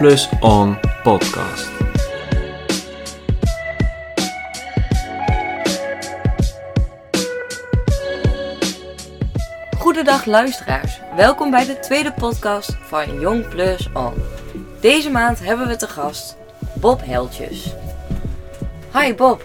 Plus 0.00 0.28
On 0.40 0.78
podcast. 1.02 1.68
Goedendag 9.78 10.24
luisteraars, 10.24 11.00
welkom 11.16 11.50
bij 11.50 11.66
de 11.66 11.78
tweede 11.78 12.12
podcast 12.12 12.76
van 12.80 13.20
Jong 13.20 13.48
Plus 13.48 13.88
On. 13.92 14.12
Deze 14.80 15.10
maand 15.10 15.44
hebben 15.44 15.68
we 15.68 15.76
te 15.76 15.88
gast 15.88 16.36
Bob 16.74 17.00
Heltjes. 17.04 17.74
Hi 18.92 19.14
Bob. 19.14 19.44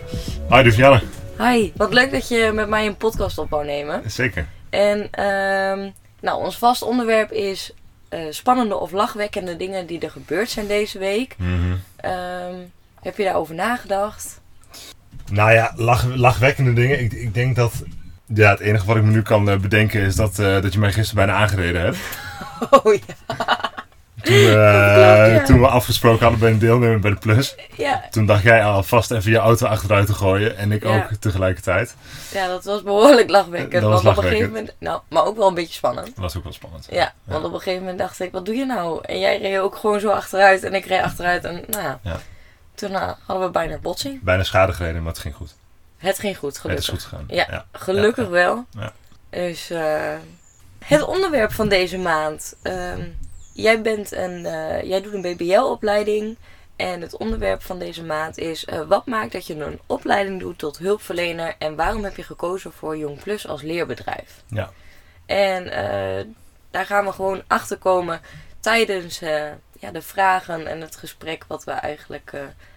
Hi 0.50 0.64
Duvianne. 0.64 1.02
Hi, 1.38 1.72
wat 1.76 1.94
leuk 1.94 2.12
dat 2.12 2.28
je 2.28 2.52
met 2.54 2.68
mij 2.68 2.86
een 2.86 2.98
podcast 2.98 3.38
op 3.38 3.50
wou 3.50 3.66
nemen. 3.66 4.12
Zeker. 4.12 4.48
En 4.70 5.08
ehm, 5.12 5.90
nou, 6.22 6.44
ons 6.44 6.58
vast 6.58 6.82
onderwerp 6.82 7.32
is 7.32 7.74
eh, 8.10 8.20
spannende 8.30 8.76
of 8.76 8.92
lachwekkende 8.92 9.56
dingen 9.56 9.88
die 9.88 10.00
er 10.00 10.12
gebeurd 10.12 10.50
zijn 10.50 10.68
deze 10.68 11.00
week. 11.00 11.36
Mhm. 11.38 11.76
Ehm, 11.96 12.56
heb 13.02 13.18
je 13.18 13.24
daarover 13.24 13.56
nagedacht? 13.56 14.42
Nou 15.32 15.52
ja, 15.52 15.74
lach, 15.76 16.16
lachwekkende 16.16 16.74
dingen. 16.74 17.00
Ik, 17.00 17.14
ik 17.14 17.34
denk 17.34 17.56
dat 17.56 17.84
ja, 18.26 18.50
het 18.50 18.60
enige 18.60 18.86
wat 18.86 18.96
ik 18.96 19.04
me 19.04 19.12
nu 19.12 19.22
kan 19.22 19.50
eh, 19.50 19.58
bedenken 19.58 20.02
is 20.02 20.16
dat, 20.16 20.40
eh, 20.40 20.62
dat 20.62 20.74
je 20.74 20.80
mij 20.80 20.92
gisteren 20.92 21.26
bijna 21.26 21.42
aangereden 21.42 21.82
hebt. 21.82 21.98
Oh 22.70 22.94
ja. 22.94 23.74
Toen, 24.26 24.36
eh, 24.36 24.94
klopt, 24.94 25.32
ja. 25.32 25.44
toen 25.44 25.60
we 25.60 25.68
afgesproken 25.68 26.22
hadden 26.22 26.40
bij 26.40 26.52
een 26.52 26.60
deelnemer 26.60 27.00
bij 27.00 27.12
de 27.12 27.18
Plus. 27.18 27.56
Ja, 27.78 28.04
Toen 28.12 28.26
dacht 28.26 28.44
jij 28.44 28.64
alvast 28.64 29.12
even 29.12 29.32
je 29.32 29.38
auto 29.38 29.66
achteruit 29.66 30.06
te 30.06 30.14
gooien. 30.14 30.58
En 30.58 30.72
ik 30.72 30.84
Ja. 30.84 30.96
ook 30.96 31.10
tegelijkertijd. 31.20 31.96
ja, 32.32 32.48
dat 32.48 32.64
was 32.64 32.84
behoorlijk 32.84 33.30
lachwekkend. 33.30 33.82
Dat 33.82 33.92
was 33.92 34.04
want 34.04 34.18
op 34.18 34.24
een 34.24 34.30
gegeven 34.30 34.52
moment, 34.52 34.74
nou, 34.80 35.02
maar 35.10 35.26
ook 35.26 35.38
wel 35.38 35.48
een 35.48 35.54
beetje 35.54 35.74
spannend. 35.74 36.06
Dat 36.06 36.16
was 36.18 36.38
ook 36.38 36.44
wel 36.44 36.54
spannend. 36.54 36.88
Ja, 36.92 37.14
want 37.24 37.44
op 37.46 37.54
een 37.54 37.58
gegeven 37.60 37.80
moment 37.82 38.00
dacht 38.00 38.20
ik, 38.20 38.32
wat 38.32 38.46
doe 38.46 38.56
je 38.56 38.66
nou? 38.66 39.00
En 39.04 39.20
jij 39.20 39.38
reed 39.42 39.60
ook 39.60 39.76
gewoon 39.76 40.00
zo 40.00 40.10
achteruit 40.10 40.64
en 40.64 40.74
ik 40.74 40.86
reed 40.86 41.02
achteruit. 41.02 41.44
En 41.44 41.64
nou 41.70 41.96
toen 42.76 42.92
eh, 42.92 43.12
hadden 43.26 43.46
we 43.46 43.52
bijna 43.52 43.78
botsing. 43.78 44.22
Bijna 44.22 44.44
schade 44.44 44.74
gereden, 44.74 45.04
maar 45.04 45.12
het 45.12 45.22
ging 45.22 45.36
goed. 45.36 45.54
Het 45.98 46.20
ging 46.20 46.38
goed, 46.38 46.50
Het 46.50 46.60
gelukkig. 46.60 46.86
is 46.86 46.92
goed 46.92 47.04
gegaan. 47.04 47.24
Ja, 47.28 47.66
gelukkig 47.72 48.28
wel. 48.28 48.66
Ja. 48.72 48.92
Dus 49.30 49.70
eh, 49.70 50.14
het 50.86 51.04
onderwerp 51.04 51.52
van 51.54 51.68
deze 51.70 51.98
maand. 51.98 52.56
Ehm, 52.62 53.00
jij, 53.56 53.82
bent 53.82 54.12
een, 54.12 54.46
eh, 54.46 54.84
jij 54.84 55.02
doet 55.02 55.14
een 55.14 55.22
BBL-opleiding. 55.22 56.38
En 56.76 57.02
het 57.02 57.18
onderwerp 57.18 57.62
van 57.62 57.80
deze 57.80 58.04
maand 58.04 58.38
is: 58.38 58.66
eh, 58.66 58.82
wat 58.88 59.06
maakt 59.06 59.32
dat 59.32 59.48
je 59.48 59.56
een 59.56 59.80
opleiding 59.86 60.40
doet 60.40 60.58
tot 60.58 60.78
hulpverlener 60.78 61.56
en 61.58 61.76
waarom 61.76 62.04
heb 62.04 62.16
je 62.16 62.24
gekozen 62.24 62.72
voor 62.72 62.98
Jong 62.98 63.24
Plus 63.24 63.48
als 63.48 63.62
leerbedrijf? 63.62 64.44
Ja. 64.48 64.72
En 65.26 65.72
eh, 65.72 66.26
daar 66.72 66.86
gaan 66.86 67.06
we 67.06 67.12
gewoon 67.12 67.44
achter 67.48 67.78
komen 67.78 68.22
tijdens 68.60 69.20
ja, 69.80 69.92
de 69.92 70.02
vragen 70.02 70.68
en 70.68 70.82
het 70.82 70.96
gesprek 70.96 71.46
wat 71.48 71.64
we 71.64 71.72
eigenlijk 71.72 72.34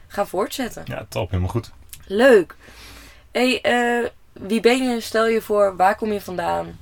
gaan 0.07 0.29
voortzetten. 0.29 0.83
Ja, 0.87 1.07
top. 1.09 1.31
Helemaal 1.31 1.51
goed. 1.51 1.71
Leuk. 2.07 2.55
hey, 3.33 3.61
wie 4.33 4.61
ben 4.61 4.89
je? 4.89 5.01
Stel 5.01 5.27
je 5.27 5.41
voor, 5.41 5.77
waar 5.77 5.97
kom 5.97 6.13
je 6.13 6.21
vandaan? 6.21 6.79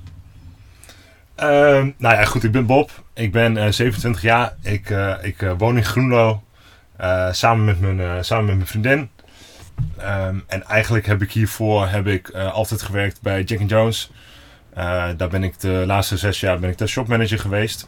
Ehm, 1.37 1.89
nou 1.97 2.15
ja, 2.15 2.25
goed. 2.25 2.43
Ik 2.43 2.51
ben 2.51 2.65
Bob. 2.65 2.91
Ik 3.13 3.31
ben 3.31 3.57
eh, 3.57 3.71
27 3.71 4.21
jaar. 4.21 4.53
Ik, 4.61 4.89
eh, 4.89 5.13
ik 5.21 5.41
eh, 5.41 5.51
woon 5.57 5.77
in 5.77 5.85
Groenlo. 5.85 6.41
eh, 6.97 7.31
samen, 7.31 7.65
met 7.65 7.79
mijn, 7.79 7.99
eh, 7.99 8.17
samen 8.21 8.45
met 8.45 8.55
mijn 8.55 8.67
vriendin. 8.67 9.09
Ehm, 9.97 10.39
en 10.47 10.63
eigenlijk 10.63 11.05
heb 11.05 11.21
ik 11.21 11.31
hiervoor 11.31 11.87
heb 11.87 12.07
ik, 12.07 12.27
eh, 12.27 12.51
altijd 12.53 12.81
gewerkt 12.81 13.21
bij 13.21 13.43
Jack 13.43 13.59
Jones. 13.69 14.11
Eh, 14.73 15.09
daar 15.17 15.27
ben 15.29 15.43
ik 15.43 15.59
de 15.59 15.83
laatste 15.85 16.17
zes 16.17 16.39
jaar 16.39 16.59
ben 16.59 16.69
ik 16.69 16.77
daar 16.77 16.87
shopmanager 16.87 17.39
geweest. 17.39 17.87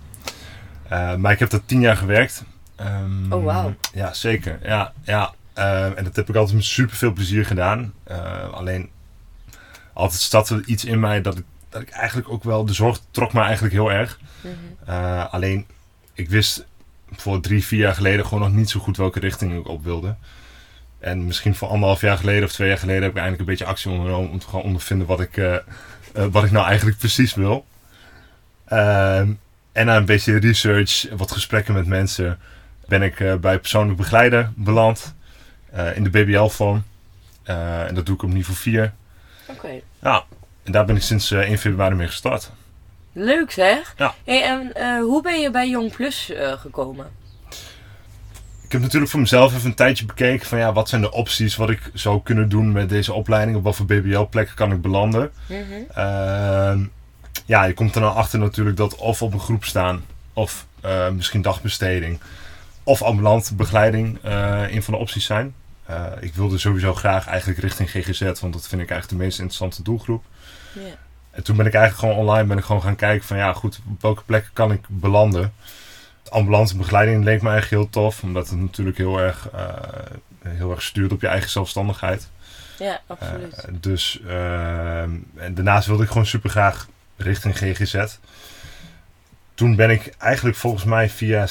Eh, 0.89 1.15
maar 1.15 1.31
ik 1.31 1.39
heb 1.39 1.49
daar 1.49 1.65
tien 1.65 1.81
jaar 1.81 1.97
gewerkt. 1.97 2.43
Ehm, 2.75 3.33
Oh, 3.33 3.43
wauw. 3.43 3.75
Ja, 3.93 4.13
zeker. 4.13 4.59
Ja, 4.63 4.93
ja. 5.03 5.33
En 5.95 6.03
dat 6.03 6.15
heb 6.15 6.29
ik 6.29 6.35
altijd 6.35 6.55
met 6.55 6.65
super 6.65 6.95
veel 6.95 7.13
plezier 7.13 7.45
gedaan. 7.45 7.93
Eh, 8.03 8.49
alleen 8.53 8.89
altijd 9.93 10.21
zat 10.21 10.49
er 10.49 10.61
iets 10.65 10.85
in 10.85 10.99
mij 10.99 11.21
dat 11.21 11.37
ik, 11.37 11.43
dat 11.69 11.81
ik 11.81 11.89
eigenlijk 11.89 12.29
ook 12.29 12.43
wel... 12.43 12.65
De 12.65 12.73
zorg 12.73 13.01
trok 13.11 13.33
me 13.33 13.41
eigenlijk 13.41 13.73
heel 13.73 13.91
erg. 13.91 14.19
Eh, 14.85 15.33
alleen, 15.33 15.65
ik 16.13 16.29
wist 16.29 16.65
voor 17.11 17.39
drie, 17.39 17.65
vier 17.65 17.79
jaar 17.79 17.95
geleden 17.95 18.25
gewoon 18.25 18.43
nog 18.43 18.53
niet 18.53 18.69
zo 18.69 18.79
goed 18.79 18.97
welke 18.97 19.19
richting 19.19 19.59
ik 19.59 19.67
op 19.67 19.83
wilde. 19.83 20.15
En 20.99 21.25
misschien 21.25 21.55
voor 21.55 21.67
anderhalf 21.67 22.01
jaar 22.01 22.17
geleden 22.17 22.43
of 22.43 22.51
twee 22.51 22.67
jaar 22.67 22.77
geleden 22.77 23.01
heb 23.01 23.11
ik 23.11 23.17
eindelijk 23.17 23.41
een 23.41 23.49
beetje 23.49 23.65
actie 23.65 23.91
ondernomen 23.91 24.31
om 24.31 24.39
te 24.39 24.47
gaan 24.47 24.61
ondervinden 24.61 25.07
wat 25.07 25.19
ik, 25.19 25.37
eh, 25.37 25.55
eh, 25.55 25.61
wat 26.31 26.43
ik 26.43 26.51
nou 26.51 26.65
eigenlijk 26.65 26.97
precies 26.97 27.33
wil. 27.33 27.65
Ehm, 28.65 29.31
en 29.71 29.85
na 29.85 29.97
een 29.97 30.05
beetje 30.05 30.37
research, 30.37 31.07
wat 31.17 31.31
gesprekken 31.31 31.73
met 31.73 31.85
mensen, 31.85 32.39
ben 32.87 33.01
ik 33.01 33.41
bij 33.41 33.59
persoonlijk 33.59 33.97
begeleider 33.97 34.51
beland. 34.55 35.17
in 35.95 36.03
de 36.03 36.09
BBL-vorm. 36.09 36.83
En 37.43 37.95
dat 37.95 38.05
doe 38.05 38.15
ik 38.15 38.23
op 38.23 38.29
niveau 38.29 38.57
4. 38.57 38.93
Oké. 39.47 39.69
Ja, 40.01 40.25
en 40.69 40.75
daar 40.75 40.85
ben 40.85 40.95
ik 40.95 41.01
sinds 41.01 41.31
eh, 41.31 41.39
1 41.39 41.57
februari 41.57 41.95
mee 41.95 42.07
gestart. 42.07 42.51
Leuk 43.13 43.51
zeg. 43.51 43.93
Ja. 43.97 44.13
Hey, 44.23 44.43
en 44.43 44.73
eh, 44.73 44.99
hoe 44.99 45.21
ben 45.21 45.39
je 45.39 45.51
bij 45.51 45.69
Jong 45.69 45.91
Plus 45.91 46.31
eh, 46.31 46.51
gekomen? 46.51 47.07
Ik 48.63 48.71
heb 48.71 48.81
natuurlijk 48.81 49.11
voor 49.11 49.19
mezelf 49.19 49.55
even 49.55 49.69
een 49.69 49.75
tijdje 49.75 50.05
bekeken 50.05 50.47
van 50.47 50.57
ja, 50.57 50.73
wat 50.73 50.89
zijn 50.89 51.01
de 51.01 51.11
opties 51.11 51.55
wat 51.55 51.69
ik 51.69 51.91
zou 51.93 52.21
kunnen 52.23 52.49
doen 52.49 52.71
met 52.71 52.89
deze 52.89 53.13
opleiding. 53.13 53.57
Op 53.57 53.63
wat 53.63 53.75
voor 53.75 53.85
BBL-plekken 53.85 54.55
kan 54.55 54.71
ik 54.71 54.81
belanden. 54.81 55.31
Ehm, 55.93 56.83
ja, 57.45 57.63
je 57.63 57.73
komt 57.73 57.95
er 57.95 58.01
dan 58.01 58.15
achter 58.15 58.39
natuurlijk 58.39 58.77
dat 58.77 58.95
of 58.95 59.21
op 59.21 59.33
een 59.33 59.39
groep 59.39 59.63
staan, 59.65 60.03
of 60.33 60.65
eh, 60.81 61.09
misschien 61.09 61.41
dagbesteding, 61.41 62.19
of 62.83 63.01
ambulante 63.01 63.55
begeleiding 63.55 64.19
eh, 64.23 64.63
een 64.73 64.83
van 64.83 64.93
de 64.93 64.99
opties 64.99 65.25
zijn. 65.25 65.53
Eh, 65.89 66.05
ik 66.19 66.33
wilde 66.33 66.57
sowieso 66.57 66.93
graag 66.93 67.27
eigenlijk 67.27 67.59
richting 67.59 67.89
GGZ, 67.89 68.21
want 68.21 68.53
dat 68.53 68.67
vind 68.67 68.81
ik 68.81 68.89
eigenlijk 68.89 69.09
de 69.09 69.15
meest 69.15 69.39
interessante 69.39 69.83
doelgroep. 69.83 70.23
En 71.31 71.43
toen 71.43 71.55
ben 71.55 71.65
ik 71.65 71.73
eigenlijk 71.73 72.03
gewoon 72.03 72.27
online 72.27 72.47
ben 72.47 72.57
ik 72.57 72.63
gewoon 72.63 72.81
gaan 72.81 72.95
kijken 72.95 73.27
van 73.27 73.37
ja 73.37 73.53
goed, 73.53 73.79
op 73.89 74.01
welke 74.01 74.23
plekken 74.23 74.53
kan 74.53 74.71
ik 74.71 74.81
belanden. 74.87 75.53
Ambulante 76.29 76.77
begeleiding 76.77 77.23
leek 77.23 77.41
me 77.41 77.49
eigenlijk 77.49 77.81
heel 77.81 77.91
tof, 77.91 78.23
omdat 78.23 78.49
het 78.49 78.59
natuurlijk 78.59 78.97
heel 78.97 79.19
erg, 79.19 79.49
eh, 79.49 79.67
heel 80.47 80.71
erg 80.71 80.81
stuurt 80.81 81.11
op 81.11 81.21
je 81.21 81.27
eigen 81.27 81.49
zelfstandigheid. 81.49 82.29
Ja, 82.79 83.01
absoluut. 83.07 83.53
Eh, 83.53 83.73
dus 83.79 84.19
ehm, 84.27 85.11
en 85.35 85.53
daarnaast 85.53 85.87
wilde 85.87 86.03
ik 86.03 86.09
gewoon 86.09 86.25
super 86.25 86.49
graag 86.49 86.87
richting 87.15 87.57
GGZ. 87.57 88.17
Toen 89.53 89.75
ben 89.75 89.89
ik 89.89 90.13
eigenlijk 90.17 90.57
volgens 90.57 90.83
mij 90.83 91.09
via, 91.09 91.47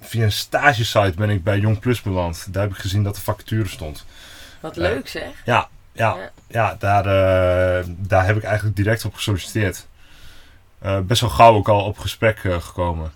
via 0.00 0.24
een 0.24 0.32
stagesite 0.32 1.12
ben 1.16 1.30
ik 1.30 1.44
bij 1.44 1.58
Jong 1.58 1.78
Plus 1.78 2.02
beland. 2.02 2.52
Daar 2.52 2.62
heb 2.62 2.72
ik 2.72 2.78
gezien 2.78 3.02
dat 3.02 3.14
de 3.14 3.20
vacature 3.20 3.68
stond. 3.68 4.04
Wat 4.60 4.76
eh, 4.76 4.82
leuk 4.82 5.08
zeg. 5.08 5.30
Ja, 5.44 5.68
ja, 5.94 6.16
Ja. 6.16 6.30
ja. 6.46 6.76
daar, 6.78 7.06
eh, 7.06 7.86
daar 7.88 8.26
heb 8.26 8.36
ik 8.36 8.42
eigenlijk 8.42 8.76
direct 8.76 9.04
op 9.04 9.14
gesolliciteerd. 9.14 9.86
Eh, 10.84 10.98
best 10.98 11.20
wel 11.20 11.30
gauw 11.30 11.54
ook 11.54 11.68
al 11.68 11.84
op 11.84 11.98
gesprek 11.98 12.38
eh, 12.44 12.60
gekomen. 12.60 13.12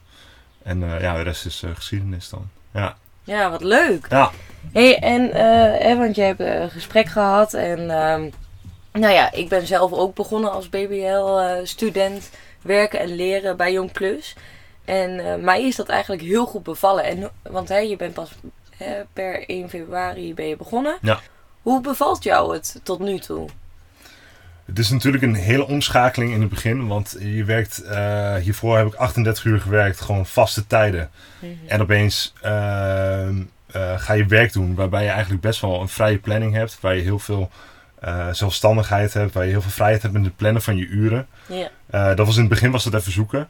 En 0.62 0.80
ja, 1.00 1.16
de 1.16 1.22
rest 1.22 1.46
is 1.46 1.62
geschiedenis 1.74 2.28
dan. 2.28 2.48
Ja, 2.72 2.96
Ja, 3.24 3.50
wat 3.50 3.62
leuk. 3.62 4.06
ja. 4.10 4.30
hey, 4.72 4.98
en 4.98 5.32
eh, 5.32 5.86
hè, 5.86 5.96
want 5.96 6.16
je 6.16 6.22
hebt 6.22 6.40
een 6.40 6.70
gesprek 6.70 7.08
gehad 7.08 7.54
en 7.54 7.78
ehm, 7.90 8.30
nou 8.92 9.12
ja, 9.12 9.32
ik 9.32 9.48
ben 9.48 9.66
zelf 9.66 9.92
ook 9.92 10.14
begonnen 10.14 10.52
als 10.52 10.68
BBL-student 10.68 12.30
werken 12.62 13.00
en 13.00 13.16
leren 13.16 13.56
bij 13.56 13.72
Jong 13.72 13.92
Plus. 13.92 14.36
En 14.84 15.44
mij 15.44 15.62
is 15.62 15.76
dat 15.76 15.88
eigenlijk 15.88 16.22
heel 16.22 16.46
goed 16.46 16.62
bevallen. 16.62 17.04
En, 17.04 17.30
want 17.42 17.68
hè, 17.68 17.78
je 17.78 17.96
bent 17.96 18.14
pas 18.14 18.30
hè, 18.76 19.02
per 19.12 19.48
1 19.48 19.68
februari 19.68 20.34
ben 20.34 20.46
je 20.48 20.56
begonnen. 20.56 20.98
Ja. 21.00 21.20
Hoe 21.62 21.80
bevalt 21.80 22.22
jou 22.22 22.54
het 22.54 22.80
tot 22.82 22.98
nu 22.98 23.18
toe? 23.18 23.48
Het 24.64 24.78
is 24.78 24.90
natuurlijk 24.90 25.22
een 25.22 25.34
hele 25.34 25.66
omschakeling 25.66 26.32
in 26.32 26.40
het 26.40 26.50
begin, 26.50 26.86
want 26.86 27.16
je 27.18 27.44
werkt, 27.44 27.82
eh, 27.82 28.34
hiervoor 28.34 28.76
heb 28.76 28.86
ik 28.86 28.94
38 28.94 29.44
uur 29.44 29.60
gewerkt, 29.60 30.00
gewoon 30.00 30.26
vaste 30.26 30.66
tijden. 30.66 31.10
En 31.66 31.80
opeens 31.80 32.32
ehm, 32.42 33.42
eh, 33.66 33.98
ga 33.98 34.12
je 34.12 34.26
werk 34.26 34.52
doen 34.52 34.74
waarbij 34.74 35.02
je 35.02 35.10
eigenlijk 35.10 35.42
best 35.42 35.60
wel 35.60 35.80
een 35.80 35.88
vrije 35.88 36.18
planning 36.18 36.54
hebt, 36.54 36.80
waar 36.80 36.94
je 36.94 37.02
heel 37.02 37.18
veel 37.18 37.50
eh, 38.00 38.28
zelfstandigheid 38.32 39.12
hebt, 39.12 39.32
waar 39.32 39.44
je 39.44 39.50
heel 39.50 39.62
veel 39.62 39.70
vrijheid 39.70 40.02
hebt 40.02 40.14
in 40.14 40.24
het 40.24 40.36
plannen 40.36 40.62
van 40.62 40.76
je 40.76 40.86
uren. 40.86 41.26
Ja. 41.46 41.70
Eh, 41.90 42.16
dat 42.16 42.26
was 42.26 42.34
in 42.34 42.40
het 42.40 42.50
begin 42.50 42.70
was 42.70 42.84
dat 42.84 42.94
even 42.94 43.12
zoeken. 43.12 43.48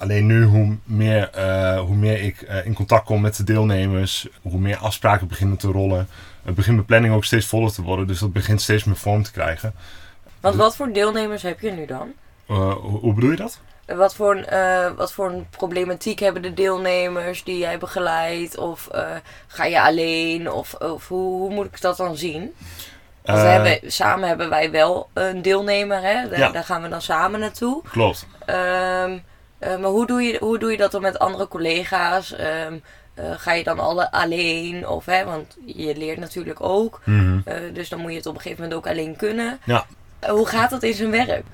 Alleen 0.00 0.26
nu, 0.26 0.44
hoe 0.44 0.76
meer, 0.84 1.30
eh, 1.30 1.80
hoe 1.80 1.96
meer 1.96 2.22
ik 2.22 2.42
eh, 2.42 2.66
in 2.66 2.74
contact 2.74 3.04
kom 3.04 3.20
met 3.20 3.36
de 3.36 3.44
deelnemers, 3.44 4.28
hoe 4.42 4.58
meer 4.58 4.76
afspraken 4.76 5.28
beginnen 5.28 5.56
te 5.56 5.66
rollen, 5.68 6.08
het 6.44 6.54
begint 6.54 6.74
mijn 6.74 6.86
planning 6.86 7.14
ook 7.14 7.24
steeds 7.24 7.46
voller 7.46 7.72
te 7.72 7.82
worden, 7.82 8.06
dus 8.06 8.18
dat 8.18 8.32
begint 8.32 8.62
steeds 8.62 8.84
meer 8.84 8.96
vorm 8.96 9.22
te 9.22 9.32
krijgen. 9.32 9.74
Want 10.40 10.54
wat 10.54 10.76
voor 10.76 10.92
deelnemers 10.92 11.42
heb 11.42 11.60
je 11.60 11.70
nu 11.70 11.86
dan? 11.86 12.12
Eh, 12.48 12.72
hoe, 12.74 13.14
bedoel 13.14 13.30
je 13.30 13.36
dat? 13.36 13.60
Wat 13.86 14.14
voor, 14.14 14.36
een, 14.46 14.96
wat 14.96 15.12
voor 15.12 15.30
een 15.30 15.46
problematiek 15.50 16.18
hebben 16.18 16.42
de 16.42 16.54
deelnemers 16.54 17.44
die 17.44 17.58
jij 17.58 17.78
begeleidt? 17.78 18.58
Of 18.58 18.88
ga 19.46 19.64
je 19.64 19.82
alleen? 19.82 20.50
Of, 20.52 20.74
of 20.74 21.08
hoe, 21.08 21.40
hoe 21.40 21.54
moet 21.54 21.66
ik 21.66 21.80
dat 21.80 21.96
dan 21.96 22.16
zien? 22.16 22.54
Want 23.24 23.40
we 23.40 23.46
hebben, 23.48 23.92
samen 23.92 24.28
hebben 24.28 24.48
wij 24.48 24.70
wel 24.70 25.08
een 25.12 25.42
deelnemer, 25.42 26.02
hè? 26.02 26.28
Daar, 26.28 26.38
Ja. 26.38 26.50
daar 26.50 26.64
gaan 26.64 26.82
we 26.82 26.88
dan 26.88 27.02
samen 27.02 27.40
naartoe. 27.40 27.82
Klopt. 27.90 28.26
Ehm, 28.46 29.18
Eh, 29.60 29.78
maar 29.78 29.90
hoe 29.90 30.06
doe, 30.06 30.22
je, 30.22 30.36
hoe 30.38 30.58
doe 30.58 30.70
je 30.70 30.76
dat 30.76 30.92
dan 30.92 31.02
met 31.02 31.18
andere 31.18 31.48
collega's? 31.48 32.32
Ehm, 32.32 32.78
eh, 33.14 33.24
ga 33.36 33.52
je 33.52 33.64
dan 33.64 33.78
alle 33.78 34.12
alleen? 34.12 34.88
Of, 34.88 35.06
hè, 35.06 35.24
want 35.24 35.56
je 35.64 35.96
leert 35.96 36.18
natuurlijk 36.18 36.60
ook. 36.60 37.00
Mhm. 37.04 37.40
Eh, 37.44 37.54
dus 37.72 37.88
dan 37.88 38.00
moet 38.00 38.10
je 38.10 38.16
het 38.16 38.26
op 38.26 38.34
een 38.34 38.40
gegeven 38.40 38.62
moment 38.62 38.80
ook 38.80 38.92
alleen 38.92 39.16
kunnen. 39.16 39.58
Ja. 39.64 39.86
Hoe 40.28 40.46
gaat 40.46 40.70
dat 40.70 40.82
in 40.82 40.94
zijn 40.94 41.10
werk? 41.10 41.44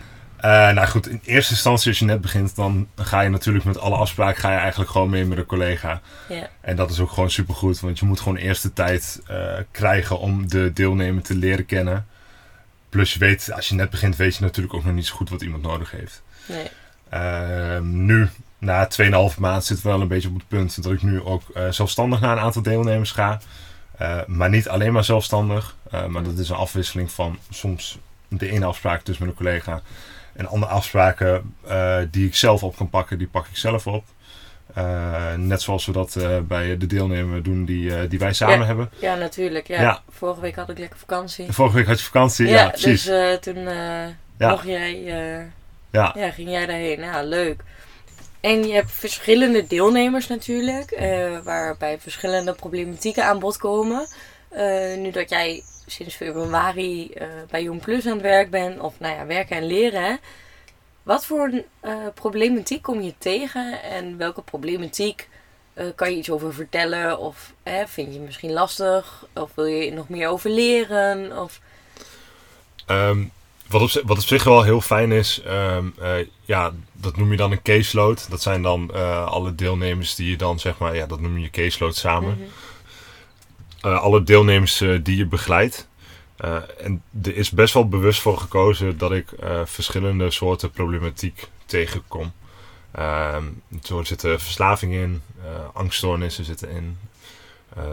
Nou 0.74 0.86
goed, 0.86 1.08
in 1.08 1.20
eerste 1.24 1.52
instantie 1.52 1.88
als 1.88 1.98
je 1.98 2.04
net 2.04 2.20
begint, 2.20 2.56
dan 2.56 2.88
ga 2.96 3.20
je 3.20 3.28
natuurlijk 3.28 3.64
met 3.64 3.78
alle 3.78 3.96
afspraken 3.96 4.40
ga 4.40 4.52
je 4.52 4.58
eigenlijk 4.58 4.90
gewoon 4.90 5.10
mee 5.10 5.24
met 5.24 5.38
een 5.38 5.46
collega. 5.46 6.00
Ja. 6.28 6.48
En 6.60 6.76
dat 6.76 6.90
is 6.90 7.00
ook 7.00 7.10
gewoon 7.10 7.30
supergoed, 7.30 7.80
want 7.80 7.98
je 7.98 8.06
moet 8.06 8.20
gewoon 8.20 8.36
eerst 8.36 8.62
de 8.62 8.72
tijd 8.72 9.22
krijgen 9.70 10.18
om 10.18 10.48
de 10.48 10.72
deelnemer 10.72 11.22
te 11.22 11.34
leren 11.34 11.66
kennen. 11.66 12.06
Plus 12.88 13.12
je 13.12 13.18
weet, 13.18 13.52
als 13.52 13.68
je 13.68 13.74
net 13.74 13.90
begint, 13.90 14.16
weet 14.16 14.36
je 14.36 14.42
natuurlijk 14.42 14.74
ook 14.74 14.84
nog 14.84 14.94
niet 14.94 15.06
zo 15.06 15.14
goed 15.14 15.30
wat 15.30 15.42
iemand 15.42 15.62
nodig 15.62 15.90
heeft. 15.90 16.22
Nee. 16.46 16.66
Ehm, 17.08 18.04
nu, 18.06 18.28
na 18.58 18.88
2,5 19.32 19.38
maand, 19.38 19.64
zitten 19.64 19.86
we 19.86 19.92
wel 19.92 20.00
een 20.00 20.08
beetje 20.08 20.28
op 20.28 20.34
het 20.34 20.48
punt 20.48 20.82
dat 20.82 20.92
ik 20.92 21.02
nu 21.02 21.22
ook 21.22 21.42
eh, 21.54 21.68
zelfstandig 21.70 22.20
naar 22.20 22.36
een 22.36 22.42
aantal 22.42 22.62
deelnemers 22.62 23.12
ga. 23.12 23.40
Eh, 23.98 24.18
maar 24.26 24.48
niet 24.50 24.68
alleen 24.68 24.92
maar 24.92 25.04
zelfstandig, 25.04 25.76
eh, 25.90 26.06
maar 26.06 26.22
dat 26.22 26.38
is 26.38 26.48
een 26.48 26.56
afwisseling 26.56 27.10
van 27.12 27.38
soms 27.50 27.98
de 28.28 28.50
ene 28.50 28.64
afspraak 28.64 29.04
dus 29.04 29.18
met 29.18 29.28
een 29.28 29.34
collega. 29.34 29.80
En 30.32 30.46
andere 30.46 30.72
afspraken 30.72 31.54
die 32.10 32.26
ik 32.26 32.34
zelf 32.36 32.62
op 32.62 32.76
kan 32.76 32.90
pakken, 32.90 33.18
die 33.18 33.26
pak 33.26 33.46
ik 33.46 33.56
zelf 33.56 33.86
op. 33.86 34.04
Net 35.36 35.62
zoals 35.62 35.86
we 35.86 35.92
dat 35.92 36.18
bij 36.48 36.76
de 36.76 36.86
deelnemer 36.86 37.42
doen 37.42 37.64
die, 37.64 38.08
die 38.08 38.18
wij 38.18 38.32
samen 38.32 38.58
Ja. 38.58 38.64
hebben. 38.64 38.90
Ja, 39.00 39.14
natuurlijk. 39.14 39.66
Ja. 39.68 39.80
Ja. 39.80 40.02
Vorige 40.08 40.40
week 40.40 40.56
had 40.56 40.68
ik 40.68 40.78
lekker 40.78 40.98
vakantie. 40.98 41.52
Vorige 41.52 41.76
week 41.76 41.86
had 41.86 41.98
je 41.98 42.04
vakantie, 42.04 42.46
ja, 42.48 42.68
precies. 42.68 43.04
dus 43.04 43.38
toen 43.40 43.58
Ja. 44.38 44.50
mocht 44.50 44.64
jij, 44.66 45.02
Ja. 45.96 46.12
ja, 46.14 46.30
ging 46.30 46.50
jij 46.50 46.66
daarheen. 46.66 47.00
Ja, 47.00 47.22
leuk. 47.22 47.62
En 48.40 48.66
je 48.66 48.72
hebt 48.74 48.90
verschillende 48.90 49.66
deelnemers 49.66 50.26
natuurlijk, 50.26 50.90
eh, 50.90 51.38
waarbij 51.42 51.98
verschillende 51.98 52.52
problematieken 52.52 53.24
aan 53.24 53.38
bod 53.38 53.56
komen. 53.56 54.06
Eh, 54.48 54.96
nu 54.96 55.10
dat 55.10 55.30
jij 55.30 55.62
sinds 55.86 56.14
februari 56.14 57.10
eh, 57.10 57.26
bij 57.50 57.62
Jong 57.62 57.80
Plus 57.80 58.06
aan 58.06 58.12
het 58.12 58.22
werk 58.22 58.50
bent, 58.50 58.80
of 58.80 59.00
nou 59.00 59.14
ja, 59.14 59.26
werken 59.26 59.56
en 59.56 59.66
leren, 59.66 60.02
hè. 60.04 60.14
wat 61.02 61.26
voor 61.26 61.62
problematiek 62.14 62.82
kom 62.82 63.00
je 63.00 63.14
tegen 63.18 63.82
en 63.82 64.16
welke 64.16 64.42
problematiek 64.42 65.28
kan 65.94 66.10
je 66.10 66.16
iets 66.16 66.30
over 66.30 66.54
vertellen? 66.54 67.18
Of 67.18 67.52
hè, 67.62 67.86
vind 67.86 68.14
je 68.14 68.20
misschien 68.20 68.52
lastig? 68.52 69.26
Of 69.34 69.50
wil 69.54 69.64
je 69.64 69.88
er 69.88 69.94
nog 69.94 70.08
meer 70.08 70.28
over 70.28 70.50
leren? 70.50 71.38
Of... 71.38 71.60
Ehm, 72.86 73.24
wat, 73.68 73.82
op, 73.82 74.02
wat 74.06 74.16
op 74.16 74.24
zich 74.24 74.44
wel 74.44 74.62
heel 74.62 74.80
fijn 74.80 75.12
is, 75.12 75.40
ehm, 75.40 75.86
eh, 75.98 76.26
ja, 76.44 76.72
dat 76.92 77.16
noem 77.16 77.30
je 77.30 77.36
dan 77.36 77.52
een 77.52 77.62
caseload. 77.62 78.30
Dat 78.30 78.42
zijn 78.42 78.62
dan 78.62 78.90
eh, 78.94 79.26
alle 79.26 79.54
deelnemers 79.54 80.14
die 80.14 80.30
je 80.30 80.36
dan, 80.36 80.58
zeg 80.58 80.78
maar, 80.78 80.94
ja, 80.96 81.06
dat 81.06 81.20
noem 81.20 81.38
je 81.38 81.50
caseload 81.50 81.96
samen. 81.96 82.48
Eh, 83.80 84.00
alle 84.00 84.22
deelnemers 84.22 84.78
die 85.02 85.16
je 85.16 85.26
begeleidt. 85.26 85.88
En 86.78 87.02
er 87.22 87.36
is 87.36 87.50
best 87.50 87.74
wel 87.74 87.88
bewust 87.88 88.20
voor 88.20 88.38
gekozen 88.38 88.98
dat 88.98 89.12
ik 89.12 89.28
verschillende 89.64 90.30
soorten 90.30 90.70
problematiek 90.70 91.48
tegenkom. 91.66 92.32
Ehm 92.92 93.44
zo 93.82 94.04
zitten 94.04 94.40
verslaving 94.40 94.92
in, 94.92 95.22
angststoornissen 95.72 96.44
zitten 96.44 96.70
in, 96.70 96.98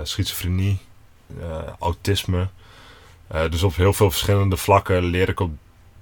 schizofrenie, 0.04 0.80
autisme. 1.80 2.48
Dus 3.50 3.64
op 3.64 3.75
heel 3.75 3.94
veel 3.94 4.12
verschillende 4.12 4.58
vlakken 4.58 5.04
leer 5.04 5.30
ik 5.30 5.40
op 5.40 5.52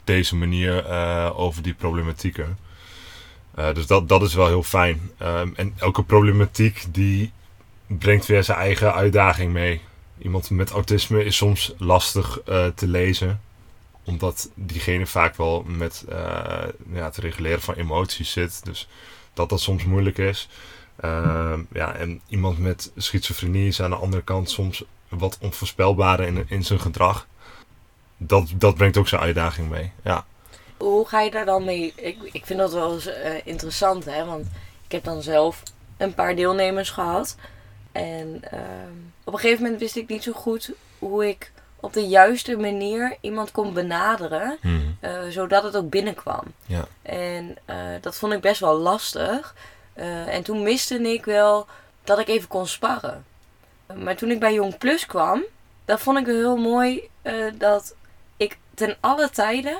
deze 0.03 0.36
manier 0.36 0.86
eh, 0.86 1.31
over 1.36 1.62
die 1.62 1.74
problematieken. 1.74 2.57
Eh, 3.56 3.74
dus 3.74 3.88
dat, 3.88 4.09
dat 4.09 4.21
is 4.21 4.33
wel 4.33 4.48
heel 4.48 4.63
fijn. 4.63 5.12
Ehm, 5.18 5.50
en 5.56 5.74
elke 5.77 6.03
problematiek 6.03 6.86
die 6.89 7.31
brengt 7.88 8.25
weer 8.25 8.44
zijn 8.44 8.57
eigen 8.57 8.94
uitdaging 8.94 9.53
mee. 9.53 9.81
Iemand 10.18 10.50
met 10.50 10.71
autisme 10.71 11.24
is 11.24 11.36
soms 11.36 11.74
lastig 11.77 12.42
eh, 12.42 12.68
te 12.68 12.88
lezen. 12.88 13.42
Omdat 14.03 14.50
diegene 14.56 15.06
vaak 15.06 15.36
wel 15.36 15.63
met 15.68 16.06
ja, 16.94 17.03
het 17.03 17.18
reguleren 17.18 17.62
van 17.62 17.74
emoties 17.74 18.31
zit. 18.31 18.65
Dus 18.65 18.88
dat 19.33 19.50
dat 19.50 19.62
soms 19.62 19.83
moeilijk 19.83 20.18
is. 20.18 20.50
Ehm, 20.95 21.62
ja, 21.74 21.94
en 21.94 22.21
iemand 22.27 22.57
met 22.57 22.92
schizofrenie 22.95 23.68
is 23.68 23.81
aan 23.81 23.89
de 23.89 23.95
andere 23.95 24.21
kant 24.24 24.50
soms 24.50 24.83
wat 25.09 25.38
onvoorspelbaarder 25.42 26.25
in, 26.25 26.45
in 26.48 26.63
zijn 26.63 26.80
gedrag. 26.80 27.27
Dat, 28.24 28.48
dat 28.56 28.76
brengt 28.76 28.98
ook 28.98 29.08
zijn 29.08 29.22
uitdaging 29.22 29.70
mee. 29.70 29.92
Ja. 30.04 30.26
Hoe 30.78 31.08
ga 31.08 31.22
je 31.22 31.32
daar 31.32 31.46
dan 31.46 31.64
mee? 31.66 31.94
Ik, 31.96 32.18
ik 32.32 32.46
vind 32.46 32.60
dat 32.60 32.74
wel 32.74 32.94
eens 32.94 33.06
eh, 33.06 33.32
interessant, 33.44 34.06
hè? 34.06 34.26
Want 34.26 34.48
ik 34.86 34.92
heb 34.92 35.04
dan 35.04 35.22
zelf 35.22 35.64
een 35.98 36.14
paar 36.14 36.36
deelnemers 36.36 36.90
gehad. 36.90 37.36
En 37.92 38.38
ehm, 38.52 38.92
op 39.24 39.34
een 39.34 39.40
gegeven 39.40 39.64
moment 39.64 39.82
wist 39.82 39.96
ik 39.96 40.08
niet 40.10 40.24
zo 40.24 40.32
goed 40.32 40.72
hoe 41.00 41.28
ik 41.28 41.52
op 41.80 41.94
de 41.94 42.08
juiste 42.08 42.58
manier 42.58 43.18
iemand 43.22 43.52
kon 43.52 43.74
benaderen. 43.74 44.58
eh, 45.00 45.22
zodat 45.30 45.64
het 45.64 45.76
ook 45.76 45.90
binnenkwam. 45.90 46.44
Ja. 46.66 46.86
En 47.02 47.58
eh, 47.66 47.76
dat 48.02 48.16
vond 48.18 48.34
ik 48.34 48.42
best 48.42 48.60
wel 48.60 48.78
lastig. 48.78 49.56
En 50.26 50.44
toen 50.44 50.64
miste 50.64 51.02
ik 51.02 51.26
wel 51.26 51.68
dat 52.04 52.20
ik 52.20 52.28
even 52.28 52.48
kon 52.48 52.68
sparren. 52.68 53.26
Maar 53.96 54.16
toen 54.16 54.32
ik 54.32 54.40
bij 54.40 54.54
Jong 54.54 54.78
Plus 54.78 55.06
kwam, 55.06 55.44
dat 55.86 56.00
vond 56.00 56.18
ik 56.18 56.26
heel 56.26 56.58
mooi 56.58 57.10
dat 57.58 57.96
ten 58.81 58.98
alle 59.00 59.30
tijden 59.30 59.78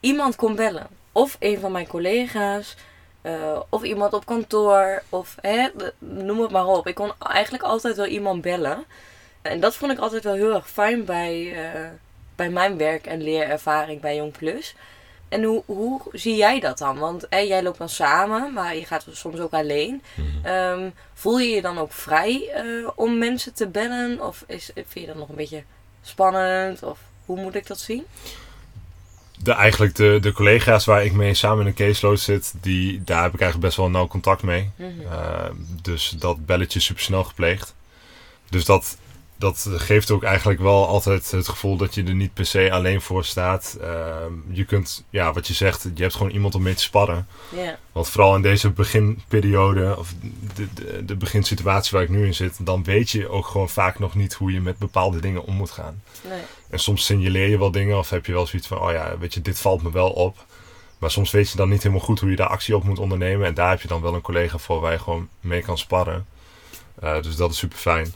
iemand 0.00 0.36
kon 0.36 0.54
bellen. 0.54 0.86
Of 1.12 1.36
een 1.38 1.60
van 1.60 1.72
mijn 1.72 1.86
collega's, 1.86 2.76
eh, 3.22 3.60
of 3.68 3.82
iemand 3.82 4.12
op 4.12 4.26
kantoor, 4.26 5.02
of 5.08 5.36
hè, 5.40 5.68
noem 5.98 6.40
het 6.40 6.50
maar 6.50 6.66
op. 6.66 6.86
Ik 6.86 6.94
kon 6.94 7.12
eigenlijk 7.18 7.62
altijd 7.62 7.96
wel 7.96 8.06
iemand 8.06 8.42
bellen. 8.42 8.84
En 9.42 9.60
dat 9.60 9.76
vond 9.76 9.92
ik 9.92 9.98
altijd 9.98 10.24
wel 10.24 10.34
heel 10.34 10.54
erg 10.54 10.70
fijn 10.70 11.04
bij, 11.04 11.52
eh, 11.64 11.88
bij 12.36 12.50
mijn 12.50 12.76
werk 12.76 13.06
en 13.06 13.22
leerervaring 13.22 14.00
bij 14.00 14.16
Jong 14.16 14.32
Plus. 14.32 14.74
En 15.28 15.42
hoe, 15.42 15.62
hoe 15.66 16.00
zie 16.12 16.36
jij 16.36 16.60
dat 16.60 16.78
dan? 16.78 16.98
Want 16.98 17.26
hè, 17.30 17.38
jij 17.38 17.62
loopt 17.62 17.78
dan 17.78 17.88
samen, 17.88 18.52
maar 18.52 18.76
je 18.76 18.84
gaat 18.84 19.06
soms 19.10 19.40
ook 19.40 19.52
alleen. 19.52 20.02
Ehm, 20.42 20.90
voel 21.14 21.38
je 21.38 21.48
je 21.48 21.62
dan 21.62 21.78
ook 21.78 21.92
vrij 21.92 22.50
eh, 22.54 22.88
om 22.94 23.18
mensen 23.18 23.54
te 23.54 23.68
bellen? 23.68 24.20
Of 24.26 24.44
is, 24.46 24.70
vind 24.74 24.92
je 24.92 25.06
dat 25.06 25.16
nog 25.16 25.28
een 25.28 25.34
beetje 25.34 25.62
spannend? 26.02 26.82
Of 26.82 26.98
hoe 27.34 27.40
moet 27.40 27.54
ik 27.54 27.66
dat 27.66 27.80
zien? 27.80 28.04
de, 29.42 29.52
eigenlijk 29.52 29.94
de, 29.94 30.18
de 30.20 30.32
collega's 30.32 30.84
waar 30.84 31.04
ik 31.04 31.12
mee 31.12 31.34
samen 31.34 31.60
in 31.60 31.66
een 31.66 31.74
caseload 31.74 32.20
zit, 32.20 32.54
die, 32.60 33.04
daar 33.04 33.22
heb 33.22 33.34
ik 33.34 33.40
eigenlijk 33.40 33.68
best 33.68 33.76
wel 33.76 33.90
nauw 33.90 34.06
contact 34.06 34.42
mee. 34.42 34.70
Mhm. 34.76 35.00
Uh, 35.00 35.44
dus 35.82 36.14
dat 36.18 36.46
belletje 36.46 36.78
is 36.78 36.84
super 36.84 37.02
snel 37.02 37.24
gepleegd. 37.24 37.74
Dus 38.48 38.64
dat, 38.64 38.96
dat 39.40 39.68
geeft 39.70 40.10
ook 40.10 40.22
eigenlijk 40.22 40.60
wel 40.60 40.86
altijd 40.86 41.30
het 41.30 41.48
gevoel 41.48 41.76
dat 41.76 41.94
je 41.94 42.04
er 42.04 42.14
niet 42.14 42.34
per 42.34 42.46
se 42.46 42.72
alleen 42.72 43.00
voor 43.00 43.24
staat. 43.24 43.78
Uh, 43.80 44.16
je 44.50 44.64
kunt, 44.64 45.04
ja, 45.10 45.32
wat 45.32 45.46
je 45.46 45.54
zegt, 45.54 45.86
je 45.94 46.02
hebt 46.02 46.14
gewoon 46.14 46.32
iemand 46.32 46.54
om 46.54 46.62
mee 46.62 46.74
te 46.74 46.82
sparren. 46.82 47.26
Ja. 47.48 47.78
Want 47.92 48.08
vooral 48.08 48.34
in 48.34 48.42
deze 48.42 48.70
beginperiode, 48.70 49.96
of 49.98 50.14
de, 50.54 50.66
de, 50.74 51.04
de 51.04 51.16
beginsituatie 51.16 51.92
waar 51.92 52.02
ik 52.02 52.08
nu 52.08 52.26
in 52.26 52.34
zit, 52.34 52.66
dan 52.66 52.84
weet 52.84 53.10
je 53.10 53.28
ook 53.28 53.46
gewoon 53.46 53.68
vaak 53.68 53.98
nog 53.98 54.14
niet 54.14 54.34
hoe 54.34 54.52
je 54.52 54.60
met 54.60 54.78
bepaalde 54.78 55.20
dingen 55.20 55.44
om 55.44 55.54
moet 55.54 55.70
gaan. 55.70 56.02
Nee. 56.28 56.40
En 56.70 56.78
soms 56.78 57.04
signaleer 57.04 57.48
je 57.48 57.58
wel 57.58 57.70
dingen 57.70 57.98
of 57.98 58.10
heb 58.10 58.26
je 58.26 58.32
wel 58.32 58.46
zoiets 58.46 58.68
van, 58.68 58.78
oh 58.78 58.92
ja, 58.92 59.18
weet 59.18 59.34
je, 59.34 59.40
dit 59.40 59.60
valt 59.60 59.82
me 59.82 59.92
wel 59.92 60.10
op. 60.10 60.44
Maar 60.98 61.10
soms 61.10 61.30
weet 61.30 61.50
je 61.50 61.56
dan 61.56 61.68
niet 61.68 61.82
helemaal 61.82 62.04
goed 62.04 62.20
hoe 62.20 62.30
je 62.30 62.36
daar 62.36 62.46
actie 62.46 62.76
op 62.76 62.84
moet 62.84 62.98
ondernemen. 62.98 63.46
En 63.46 63.54
daar 63.54 63.70
heb 63.70 63.82
je 63.82 63.88
dan 63.88 64.00
wel 64.00 64.14
een 64.14 64.20
collega 64.20 64.58
voor 64.58 64.80
waar 64.80 64.92
je 64.92 64.98
gewoon 64.98 65.28
mee 65.40 65.62
kan 65.62 65.78
sparren. 65.78 66.26
Uh, 67.02 67.22
dus 67.22 67.36
dat 67.36 67.50
is 67.50 67.58
super 67.58 67.78
fijn. 67.78 68.14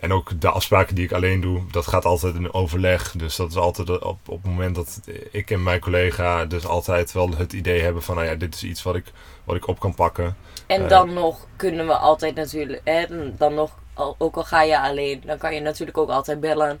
En 0.00 0.12
ook 0.12 0.40
de 0.40 0.50
afspraken 0.50 0.94
die 0.94 1.04
ik 1.04 1.12
alleen 1.12 1.40
doe, 1.40 1.62
dat 1.70 1.86
gaat 1.86 2.04
altijd 2.04 2.34
in 2.34 2.54
overleg. 2.54 3.12
Dus 3.12 3.36
dat 3.36 3.50
is 3.50 3.56
altijd 3.56 3.90
op, 3.90 4.18
op 4.28 4.42
het 4.42 4.44
moment 4.44 4.74
dat 4.74 5.00
ik 5.30 5.50
en 5.50 5.62
mijn 5.62 5.80
collega 5.80 6.44
dus 6.44 6.66
altijd 6.66 7.12
wel 7.12 7.36
het 7.36 7.52
idee 7.52 7.82
hebben 7.82 8.02
van, 8.02 8.14
nou 8.14 8.26
ja, 8.26 8.34
dit 8.34 8.54
is 8.54 8.62
iets 8.62 8.82
wat 8.82 8.94
ik, 8.94 9.04
wat 9.44 9.56
ik 9.56 9.66
op 9.66 9.80
kan 9.80 9.94
pakken. 9.94 10.36
En 10.66 10.88
dan 10.88 11.08
uh, 11.08 11.14
nog 11.14 11.46
kunnen 11.56 11.86
we 11.86 11.96
altijd 11.96 12.34
natuurlijk, 12.34 12.80
hè, 12.84 13.06
dan 13.36 13.54
nog, 13.54 13.70
ook 14.18 14.36
al 14.36 14.44
ga 14.44 14.62
je 14.62 14.80
alleen, 14.80 15.22
dan 15.24 15.38
kan 15.38 15.54
je 15.54 15.60
natuurlijk 15.60 15.98
ook 15.98 16.10
altijd 16.10 16.40
bellen. 16.40 16.80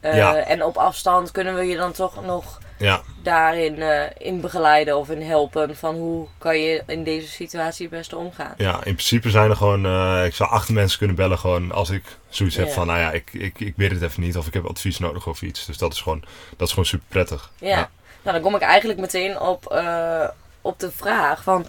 Uh, 0.00 0.16
ja. 0.16 0.36
En 0.36 0.64
op 0.64 0.76
afstand 0.76 1.30
kunnen 1.30 1.54
we 1.54 1.64
je 1.64 1.76
dan 1.76 1.92
toch 1.92 2.24
nog 2.24 2.60
ja. 2.80 3.02
daarin 3.22 3.76
uh, 3.76 4.02
in 4.18 4.40
begeleiden 4.40 4.96
of 4.96 5.10
in 5.10 5.22
helpen. 5.22 5.76
Van 5.76 5.94
hoe 5.94 6.26
kan 6.38 6.58
je 6.58 6.82
in 6.86 7.04
deze 7.04 7.28
situatie 7.28 7.86
het 7.86 7.96
beste 7.96 8.16
omgaan. 8.16 8.54
Ja, 8.56 8.74
in 8.74 8.80
principe 8.80 9.30
zijn 9.30 9.50
er 9.50 9.56
gewoon, 9.56 9.86
uh, 9.86 10.24
ik 10.24 10.34
zou 10.34 10.50
acht 10.50 10.68
mensen 10.68 10.98
kunnen 10.98 11.16
bellen 11.16 11.38
gewoon 11.38 11.72
als 11.72 11.90
ik 11.90 12.04
zoiets 12.28 12.56
heb 12.56 12.66
ja. 12.66 12.72
van, 12.72 12.86
nou 12.86 12.98
ja, 12.98 13.12
ik, 13.12 13.32
ik, 13.32 13.60
ik 13.60 13.74
weet 13.76 13.90
het 13.90 14.02
even 14.02 14.22
niet 14.22 14.36
of 14.36 14.46
ik 14.46 14.54
heb 14.54 14.66
advies 14.66 14.98
nodig 14.98 15.26
of 15.26 15.42
iets. 15.42 15.66
Dus 15.66 15.78
dat 15.78 15.92
is 15.92 16.00
gewoon, 16.00 16.22
dat 16.56 16.66
is 16.66 16.70
gewoon 16.70 16.88
super 16.88 17.06
prettig. 17.08 17.50
Ja, 17.58 17.68
ja. 17.68 17.90
nou 18.22 18.34
dan 18.34 18.40
kom 18.40 18.54
ik 18.54 18.62
eigenlijk 18.62 19.00
meteen 19.00 19.40
op, 19.40 19.72
uh, 19.72 20.28
op 20.60 20.78
de 20.78 20.90
vraag 20.90 21.42
van, 21.42 21.66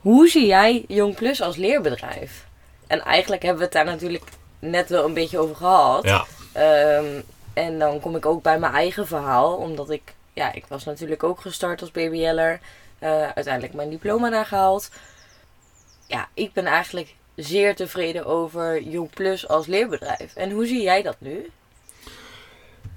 hoe 0.00 0.28
zie 0.28 0.46
jij 0.46 0.84
Jong 0.88 1.14
Plus 1.14 1.42
als 1.42 1.56
leerbedrijf? 1.56 2.44
En 2.86 3.00
eigenlijk 3.00 3.42
hebben 3.42 3.60
we 3.60 3.64
het 3.64 3.74
daar 3.74 3.84
natuurlijk 3.94 4.24
net 4.58 4.88
wel 4.88 5.04
een 5.04 5.14
beetje 5.14 5.38
over 5.38 5.56
gehad. 5.56 6.04
Ja. 6.04 6.24
Um, 6.98 7.22
en 7.52 7.78
dan 7.78 8.00
kom 8.00 8.16
ik 8.16 8.26
ook 8.26 8.42
bij 8.42 8.58
mijn 8.58 8.72
eigen 8.72 9.06
verhaal. 9.06 9.56
Omdat 9.56 9.90
ik, 9.90 10.14
ja, 10.36 10.52
ik 10.52 10.64
was 10.68 10.84
natuurlijk 10.84 11.22
ook 11.22 11.40
gestart 11.40 11.80
als 11.80 11.90
BBL'er. 11.90 12.60
Uh, 13.00 13.08
uiteindelijk 13.28 13.74
mijn 13.74 13.90
diploma 13.90 14.30
daar 14.30 14.46
gehaald. 14.46 14.90
ja, 16.06 16.28
ik 16.34 16.52
ben 16.52 16.66
eigenlijk 16.66 17.14
zeer 17.34 17.76
tevreden 17.76 18.26
over 18.26 18.82
Jong 18.82 19.10
Plus 19.10 19.48
als 19.48 19.66
leerbedrijf. 19.66 20.34
En 20.34 20.50
hoe 20.50 20.66
zie 20.66 20.82
jij 20.82 21.02
dat 21.02 21.16
nu? 21.18 21.50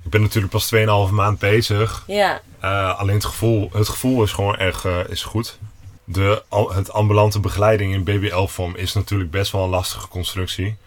Ik 0.03 0.09
ben 0.09 0.21
natuurlijk 0.21 0.51
pas 0.53 0.71
2,5 0.75 1.13
maand 1.13 1.39
bezig. 1.39 2.03
Ja, 2.07 2.41
Uh, 2.63 2.99
alleen 2.99 3.15
het 3.15 3.25
gevoel, 3.25 3.69
het 3.73 3.89
gevoel 3.89 4.23
is 4.23 4.31
gewoon 4.31 4.57
erg 4.57 4.85
eh, 4.85 4.99
is 5.09 5.23
goed. 5.23 5.57
De, 6.03 6.43
al- 6.47 6.73
het 6.73 6.91
ambulante 6.91 7.39
begeleiding 7.39 7.93
in 7.93 8.03
BBL-vorm 8.03 8.75
is 8.75 8.93
natuurlijk 8.93 9.31
best 9.31 9.51
wel 9.51 9.63
een 9.63 9.69
lastige 9.69 10.07
constructie. 10.07 10.77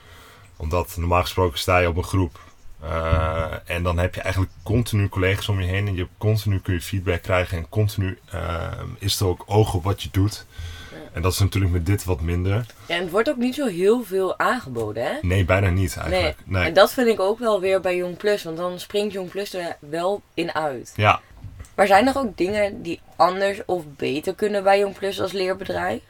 Omdat 0.56 0.97
normaal 0.97 1.23
gesproken 1.23 1.59
sta 1.59 1.78
je 1.78 1.88
op 1.88 1.97
een 1.97 2.04
groep. 2.04 2.38
Eh, 2.82 3.44
en 3.64 3.82
dan 3.82 3.98
heb 3.98 4.14
je 4.14 4.20
eigenlijk 4.20 4.52
continu 4.62 5.08
collega's 5.08 5.48
om 5.48 5.60
je 5.60 5.66
heen. 5.66 5.86
En 5.86 5.94
je 5.94 6.06
continu 6.18 6.60
kun 6.60 6.74
je 6.74 6.80
feedback 6.80 7.22
krijgen. 7.22 7.58
En 7.58 7.68
continu 7.68 8.18
eh, 8.30 8.72
is 8.98 9.20
er 9.20 9.26
ook 9.26 9.42
oog 9.46 9.74
op 9.74 9.84
wat 9.84 10.02
je 10.02 10.08
doet. 10.12 10.46
En 11.12 11.22
dat 11.22 11.32
is 11.32 11.38
natuurlijk 11.38 11.72
met 11.72 11.86
dit 11.86 12.04
wat 12.04 12.20
minder. 12.20 12.66
Ja, 12.86 12.94
en 12.94 13.00
het 13.00 13.10
wordt 13.10 13.28
ook 13.28 13.36
niet 13.36 13.54
zo 13.54 13.66
heel 13.66 14.04
veel 14.04 14.38
aangeboden, 14.38 15.04
hè? 15.04 15.12
Nee, 15.22 15.44
bijna 15.44 15.68
niet 15.68 15.96
eigenlijk. 15.96 16.36
Nee. 16.44 16.64
En 16.64 16.74
dat 16.74 16.92
vind 16.92 17.08
ik 17.08 17.20
ook 17.20 17.38
wel 17.38 17.60
weer 17.60 17.80
bij 17.80 17.96
Jong 17.96 18.16
Plus, 18.16 18.42
want 18.42 18.56
dan 18.56 18.80
springt 18.80 19.12
Jong 19.12 19.30
Plus 19.30 19.54
er 19.54 19.76
wel 19.78 20.22
in 20.34 20.54
uit. 20.54 20.92
Ja, 20.96 21.20
Maar 21.74 21.86
zijn 21.86 22.06
er 22.06 22.18
ook 22.18 22.36
dingen 22.36 22.82
die 22.82 23.00
anders 23.16 23.60
of 23.66 23.82
beter 23.96 24.34
kunnen 24.34 24.62
bij 24.62 24.78
Jong 24.78 24.94
Plus 24.94 25.20
als 25.20 25.32
leerbedrijf? 25.32 26.00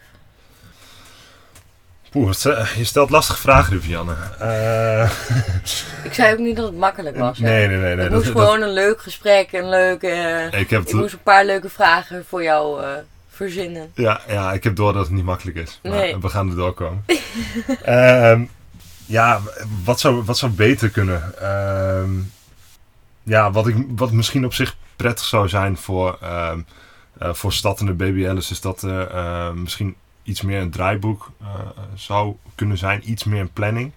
Poeh, 2.12 2.47
eh, 2.47 2.76
je 2.76 2.85
stelt 2.85 3.11
lastige 3.11 3.38
vragen, 3.38 3.81
Vivianne. 3.81 4.14
Eh 4.38 5.11
Ik 6.04 6.14
zei 6.14 6.33
ook 6.33 6.38
niet 6.38 6.57
dat 6.57 6.64
het 6.66 6.76
makkelijk 6.76 7.16
was. 7.16 7.38
hè? 7.38 7.45
nee, 7.45 7.66
nee, 7.69 7.76
nee. 7.76 7.95
nee 7.95 8.04
het 8.04 8.12
moest 8.12 8.25
dat- 8.33 8.37
gewoon 8.38 8.62
een 8.62 8.73
leuk 8.73 9.02
gesprek, 9.02 9.52
een 9.52 9.69
leuke... 9.69 10.49
ik, 10.52 10.71
heb 10.71 10.83
ik 10.87 10.92
moest 10.92 11.12
een 11.12 11.23
paar 11.23 11.45
leuke 11.45 11.69
vragen 11.69 12.25
voor 12.28 12.42
jou 12.42 12.83
eh, 12.83 12.88
verzinnen. 13.31 13.90
Ja, 13.95 14.21
ja, 14.28 14.52
ik 14.52 14.64
heb 14.64 14.76
door 14.76 14.92
dat 14.92 15.04
het 15.07 15.14
niet 15.14 15.25
makkelijk 15.25 15.57
is. 15.57 15.81
Maar 15.83 15.92
Nee. 15.92 16.16
we 16.19 16.28
gaan 16.28 16.49
er 16.50 16.57
doorkomen. 16.57 17.04
Ehm 17.83 18.42
ja, 19.07 19.40
wat 19.85 20.00
zou, 20.00 20.23
wat 20.25 20.38
zou 20.38 20.52
beter 20.52 20.88
kunnen? 20.90 21.38
Ehm, 21.40 22.11
ja, 23.23 23.50
wat, 23.50 23.66
ik, 23.66 23.76
wat 23.88 24.12
misschien 24.12 24.45
op 24.45 24.54
zich 24.54 24.76
prettig 24.97 25.25
zou 25.25 25.49
zijn 25.49 25.76
voor, 25.76 26.19
eh, 26.21 26.52
voor 27.19 27.52
startende 27.52 27.92
BBL'ers... 27.92 28.50
is 28.50 28.61
dat 28.61 28.83
er 28.83 29.54
misschien 29.57 29.95
iets 30.23 30.43
meer 30.43 30.61
een 30.61 30.71
draaiboek 30.71 31.31
eh, 31.41 31.47
zou 31.95 32.37
kunnen 32.55 32.79
zijn. 32.79 33.11
Iets 33.11 33.25
meer 33.25 33.41
een 33.41 33.52
planning. 33.52 33.93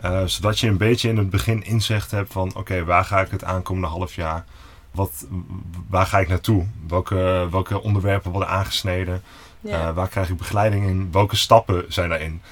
Eh, 0.00 0.24
zodat 0.24 0.58
je 0.58 0.68
een 0.68 0.76
beetje 0.76 1.08
in 1.08 1.16
het 1.16 1.30
begin 1.30 1.64
inzicht 1.64 2.10
hebt 2.10 2.32
van... 2.32 2.54
oké, 2.54 2.84
waar 2.84 3.04
ga 3.04 3.20
ik 3.20 3.30
het 3.30 3.44
aankomende 3.44 3.88
half 3.88 4.14
jaar... 4.14 4.44
Wat, 4.90 5.26
waar 5.88 6.06
ga 6.06 6.18
ik 6.18 6.28
naartoe? 6.28 6.66
Welke, 6.88 7.48
welke 7.50 7.82
onderwerpen 7.82 8.30
worden 8.30 8.48
aangesneden? 8.48 9.22
Ja. 9.60 9.88
Eh, 9.88 9.94
waar 9.94 10.08
krijg 10.08 10.28
ik 10.28 10.36
begeleiding 10.36 10.86
in? 10.86 11.08
Welke 11.12 11.36
stappen 11.36 11.84
zijn 11.88 12.08
daarin? 12.08 12.42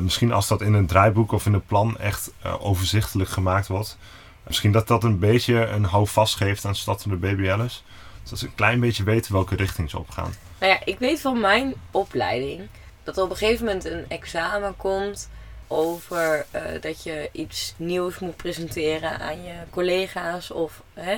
Misschien 0.00 0.32
als 0.32 0.48
dat 0.48 0.60
in 0.60 0.72
een 0.72 0.86
draaiboek 0.86 1.32
of 1.32 1.46
in 1.46 1.52
een 1.52 1.66
plan 1.66 1.98
echt 1.98 2.32
overzichtelijk 2.60 3.30
gemaakt 3.30 3.66
wordt. 3.66 3.98
Misschien 4.46 4.72
dat 4.72 4.88
dat 4.88 5.04
een 5.04 5.18
beetje 5.18 5.66
een 5.66 5.84
houvast 5.84 6.36
geeft 6.36 6.64
aan 6.64 6.74
startende 6.74 7.16
BBL'ers. 7.16 7.84
Zodat 8.22 8.38
ze 8.38 8.46
een 8.46 8.54
klein 8.54 8.80
beetje 8.80 9.04
weten 9.04 9.32
welke 9.32 9.56
richting 9.56 9.90
ze 9.90 9.98
opgaan. 9.98 10.34
Nou 10.58 10.72
ja, 10.72 10.80
ik 10.84 10.98
weet 10.98 11.20
van 11.20 11.40
mijn 11.40 11.74
opleiding 11.90 12.68
dat 13.02 13.16
er 13.16 13.22
op 13.22 13.30
een 13.30 13.36
gegeven 13.36 13.64
moment 13.64 13.84
een 13.84 14.04
examen 14.08 14.76
komt 14.76 15.30
over 15.66 16.46
eh, 16.50 16.62
dat 16.80 17.02
je 17.02 17.28
iets 17.32 17.74
nieuws 17.76 18.18
moet 18.18 18.36
presenteren 18.36 19.18
aan 19.20 19.42
je 19.42 19.54
collega's 19.70 20.50
of 20.50 20.82
hè. 20.94 21.16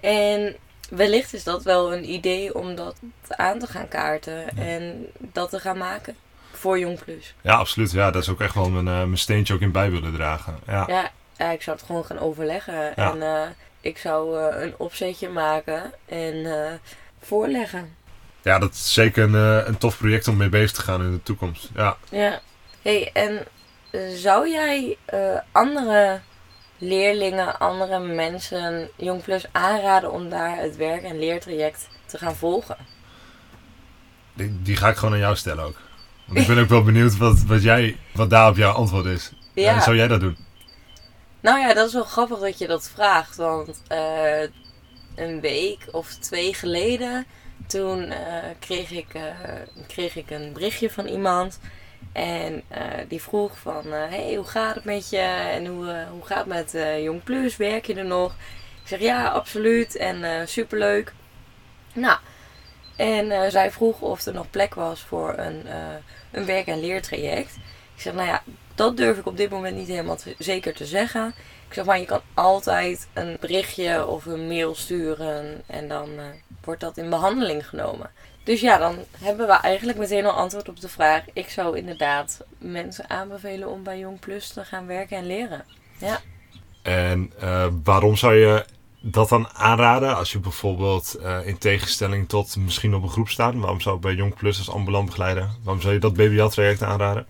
En 0.00 0.56
wellicht 0.90 1.34
is 1.34 1.44
dat 1.44 1.62
wel 1.62 1.92
een 1.92 2.10
idee 2.12 2.54
om 2.54 2.74
dat 2.74 2.96
aan 3.28 3.58
te 3.58 3.66
gaan 3.66 3.88
kaarten 3.88 4.56
en 4.56 5.06
dat 5.18 5.50
te 5.50 5.58
gaan 5.60 5.78
maken 5.78 6.16
voor 6.52 6.78
Jong 6.78 7.04
Plus. 7.04 7.34
Ja, 7.40 7.54
absoluut. 7.54 7.90
Ja, 7.92 8.10
dat 8.10 8.22
is 8.22 8.28
ook 8.28 8.40
echt 8.40 8.54
wel 8.54 8.70
mijn, 8.70 8.88
eh, 8.88 8.94
mijn 8.94 9.18
steentje 9.18 9.54
ook 9.54 9.60
in 9.60 9.72
bij 9.72 9.90
willen 9.90 10.12
dragen. 10.12 10.58
Ja, 10.66 10.84
Ja, 10.88 11.10
ja, 11.42 11.50
ik 11.50 11.62
zou 11.62 11.76
het 11.76 11.86
gewoon 11.86 12.04
gaan 12.04 12.18
overleggen 12.18 12.92
Ja. 12.96 13.12
en 13.12 13.22
eh, 13.22 13.48
ik 13.80 13.98
zou 13.98 14.38
eh, 14.40 14.62
een 14.62 14.74
opzetje 14.76 15.28
maken 15.28 15.92
en 16.06 16.46
eh, 16.46 16.72
voorleggen. 17.20 17.96
ja 18.42 18.58
dat 18.58 18.72
is 18.72 18.92
zeker 18.92 19.22
een, 19.24 19.66
een 19.68 19.78
tof 19.78 19.98
project 19.98 20.28
om 20.28 20.36
mee 20.36 20.48
bezig 20.48 20.72
te 20.72 20.80
gaan 20.82 21.02
in 21.02 21.12
de 21.12 21.22
toekomst. 21.22 21.68
Ja. 21.74 21.96
Ja. 22.10 22.40
hey, 22.82 23.10
en 23.12 23.46
zou 24.14 24.48
jij 24.48 24.96
andere 25.52 26.20
leerlingen, 26.78 27.58
andere 27.58 27.98
mensen, 27.98 28.88
Jong 28.96 29.22
Plus 29.22 29.44
aanraden 29.52 30.12
om 30.12 30.28
daar 30.28 30.56
het 30.56 30.76
werk- 30.76 31.02
en 31.02 31.18
leertraject 31.18 31.88
te 32.06 32.18
gaan 32.18 32.36
volgen? 32.36 32.76
Die, 34.34 34.62
die 34.62 34.76
ga 34.76 34.88
ik 34.88 34.96
gewoon 34.96 35.14
aan 35.14 35.20
jou 35.20 35.36
stellen 35.36 35.64
ook. 35.64 35.76
Want 36.26 36.38
ik 36.38 36.46
ben 36.46 36.58
ook 36.58 36.68
wel 36.68 36.82
benieuwd 36.82 37.16
wat, 37.16 37.42
wat, 37.42 37.62
jij, 37.62 37.96
wat 38.12 38.30
daarop 38.30 38.56
jouw 38.56 38.72
antwoord 38.72 39.04
is. 39.04 39.32
Ja. 39.54 39.74
Eh, 39.74 39.82
zou 39.82 39.96
jij 39.96 40.08
dat 40.08 40.20
doen? 40.20 40.36
Nou 41.42 41.58
ja, 41.58 41.74
dat 41.74 41.86
is 41.86 41.92
wel 41.92 42.04
grappig 42.04 42.38
dat 42.38 42.58
je 42.58 42.66
dat 42.66 42.90
vraagt. 42.90 43.36
Want 43.36 43.82
eh, 43.88 44.42
een 45.14 45.40
week 45.40 45.78
of 45.90 46.14
twee 46.14 46.54
geleden, 46.54 47.26
toen 47.66 48.10
eh, 48.10 48.44
kreeg, 48.58 48.90
ik, 48.90 49.14
eh, 49.14 49.22
kreeg 49.86 50.16
ik 50.16 50.30
een 50.30 50.52
berichtje 50.52 50.90
van 50.90 51.06
iemand. 51.06 51.60
En 52.12 52.62
die 53.08 53.22
vroeg 53.22 53.58
van, 53.58 53.82
hey, 53.86 54.34
hoe 54.34 54.44
gaat 54.44 54.74
het 54.74 54.84
met 54.84 55.10
je? 55.10 55.18
En 55.50 55.66
hoe, 55.66 56.06
hoe 56.10 56.24
gaat 56.24 56.46
het 56.46 56.72
met 56.72 57.02
Jong 57.02 57.22
Plus? 57.22 57.56
Werk 57.56 57.86
je 57.86 57.94
er 57.94 58.04
nog? 58.04 58.32
Ik 58.82 58.88
zeg, 58.88 59.00
ja, 59.00 59.28
absoluut. 59.28 59.96
En 59.96 60.48
superleuk. 60.48 61.12
Nou, 61.92 62.18
en 62.96 63.50
zij 63.50 63.70
vroeg 63.70 64.00
of 64.00 64.26
er 64.26 64.32
nog 64.32 64.50
plek 64.50 64.74
was 64.74 65.00
voor 65.00 65.38
een, 65.38 65.66
een 66.30 66.44
werk- 66.44 66.66
en 66.66 66.80
leertraject. 66.80 67.56
Ik 67.94 68.00
zeg, 68.00 68.14
nou 68.14 68.28
ja, 68.28 68.42
dat 68.74 68.96
durf 68.96 69.18
ik 69.18 69.26
op 69.26 69.36
dit 69.36 69.50
moment 69.50 69.76
niet 69.76 69.88
helemaal 69.88 70.18
zeker 70.38 70.74
te 70.74 70.86
zeggen. 70.86 71.34
Ik 71.68 71.74
zeg 71.74 71.84
maar, 71.84 71.98
je 71.98 72.04
kan 72.04 72.20
altijd 72.34 73.08
een 73.12 73.36
berichtje 73.40 74.06
of 74.06 74.26
een 74.26 74.46
mail 74.46 74.74
sturen 74.74 75.62
en 75.66 75.88
dan 75.88 76.08
eh, 76.18 76.24
wordt 76.64 76.80
dat 76.80 76.96
in 76.96 77.10
behandeling 77.10 77.68
genomen. 77.68 78.10
Dus 78.44 78.60
ja, 78.60 78.78
dan 78.78 78.96
hebben 79.18 79.46
we 79.46 79.52
eigenlijk 79.52 79.98
meteen 79.98 80.26
al 80.26 80.32
antwoord 80.32 80.68
op 80.68 80.80
de 80.80 80.88
vraag. 80.88 81.22
Ik 81.32 81.48
zou 81.48 81.76
inderdaad 81.76 82.44
mensen 82.58 83.10
aanbevelen 83.10 83.68
om 83.68 83.82
bij 83.82 83.98
Jong 83.98 84.20
Plus 84.20 84.48
te 84.48 84.64
gaan 84.64 84.86
werken 84.86 85.16
en 85.16 85.26
leren. 85.26 85.64
Ja. 85.98 86.20
En 86.82 87.32
eh, 87.40 87.66
waarom 87.84 88.16
zou 88.16 88.34
je 88.34 88.64
dat 89.00 89.28
dan 89.28 89.48
aanraden 89.48 90.16
als 90.16 90.32
je 90.32 90.38
bijvoorbeeld 90.38 91.14
eh, 91.14 91.46
in 91.46 91.58
tegenstelling 91.58 92.28
tot 92.28 92.56
misschien 92.56 92.94
op 92.94 93.02
een 93.02 93.08
groep 93.08 93.28
staat? 93.28 93.54
Waarom 93.54 93.80
zou 93.80 93.98
bij 93.98 94.14
Jong 94.14 94.34
Plus 94.34 94.58
als 94.58 94.70
ambulant 94.70 95.06
begeleider, 95.06 95.48
waarom 95.62 95.82
zou 95.82 95.94
je 95.94 96.00
dat 96.00 96.12
BBL-traject 96.12 96.82
aanraden? 96.82 97.26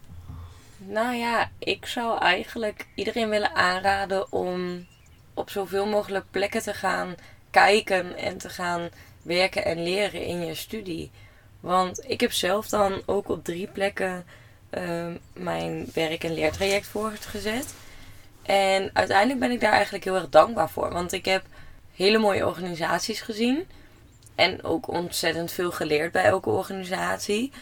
Nou 0.86 1.14
ja, 1.14 1.50
ik 1.58 1.86
zou 1.86 2.18
eigenlijk 2.18 2.86
iedereen 2.94 3.28
willen 3.28 3.54
aanraden 3.54 4.32
om 4.32 4.86
op 5.34 5.50
zoveel 5.50 5.86
mogelijk 5.86 6.24
plekken 6.30 6.62
te 6.62 6.74
gaan 6.74 7.14
kijken 7.50 8.16
en 8.16 8.38
te 8.38 8.48
gaan 8.48 8.88
werken 9.22 9.64
en 9.64 9.82
leren 9.82 10.24
in 10.24 10.46
je 10.46 10.54
studie. 10.54 11.10
Want 11.60 12.10
ik 12.10 12.20
heb 12.20 12.32
zelf 12.32 12.68
dan 12.68 13.02
ook 13.06 13.28
op 13.28 13.44
drie 13.44 13.66
plekken 13.66 14.24
ehm, 14.70 15.16
mijn 15.32 15.86
werk- 15.94 16.24
en 16.24 16.34
leertraject 16.34 16.86
voortgezet. 16.86 17.74
En 18.42 18.90
uiteindelijk 18.92 19.40
ben 19.40 19.50
ik 19.50 19.60
daar 19.60 19.72
eigenlijk 19.72 20.04
heel 20.04 20.14
erg 20.14 20.28
dankbaar 20.28 20.70
voor. 20.70 20.92
Want 20.92 21.12
ik 21.12 21.24
heb 21.24 21.44
hele 21.94 22.18
mooie 22.18 22.46
organisaties 22.46 23.20
gezien. 23.20 23.66
En 24.34 24.64
ook 24.64 24.88
ontzettend 24.88 25.52
veel 25.52 25.70
geleerd 25.70 26.12
bij 26.12 26.24
elke 26.24 26.50
organisatie. 26.50 27.52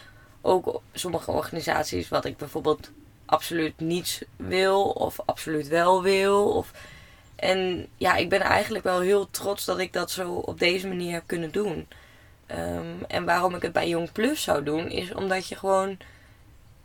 Ook 0.41 0.81
sommige 0.93 1.31
organisaties 1.31 2.09
wat 2.09 2.25
ik 2.25 2.37
bijvoorbeeld 2.37 2.91
absoluut 3.31 3.79
niets 3.79 4.21
wil 4.35 4.83
of 4.83 5.19
absoluut 5.25 5.67
wel 5.67 6.03
wil. 6.03 6.51
Of... 6.53 6.71
En 7.35 7.87
ja, 7.97 8.15
ik 8.15 8.29
ben 8.29 8.41
eigenlijk 8.41 8.83
wel 8.83 8.99
heel 8.99 9.29
trots 9.29 9.65
dat 9.65 9.79
ik 9.79 9.93
dat 9.93 10.11
zo 10.11 10.33
op 10.33 10.59
deze 10.59 10.87
manier 10.87 11.13
heb 11.13 11.23
kunnen 11.25 11.51
doen. 11.51 11.87
Ehm, 12.45 13.03
en 13.07 13.25
waarom 13.25 13.55
ik 13.55 13.61
het 13.61 13.71
bij 13.71 13.87
Jong 13.87 14.11
Plus 14.11 14.43
zou 14.43 14.63
doen, 14.63 14.89
is 14.89 15.13
omdat 15.13 15.47
je 15.47 15.55
gewoon, 15.55 15.97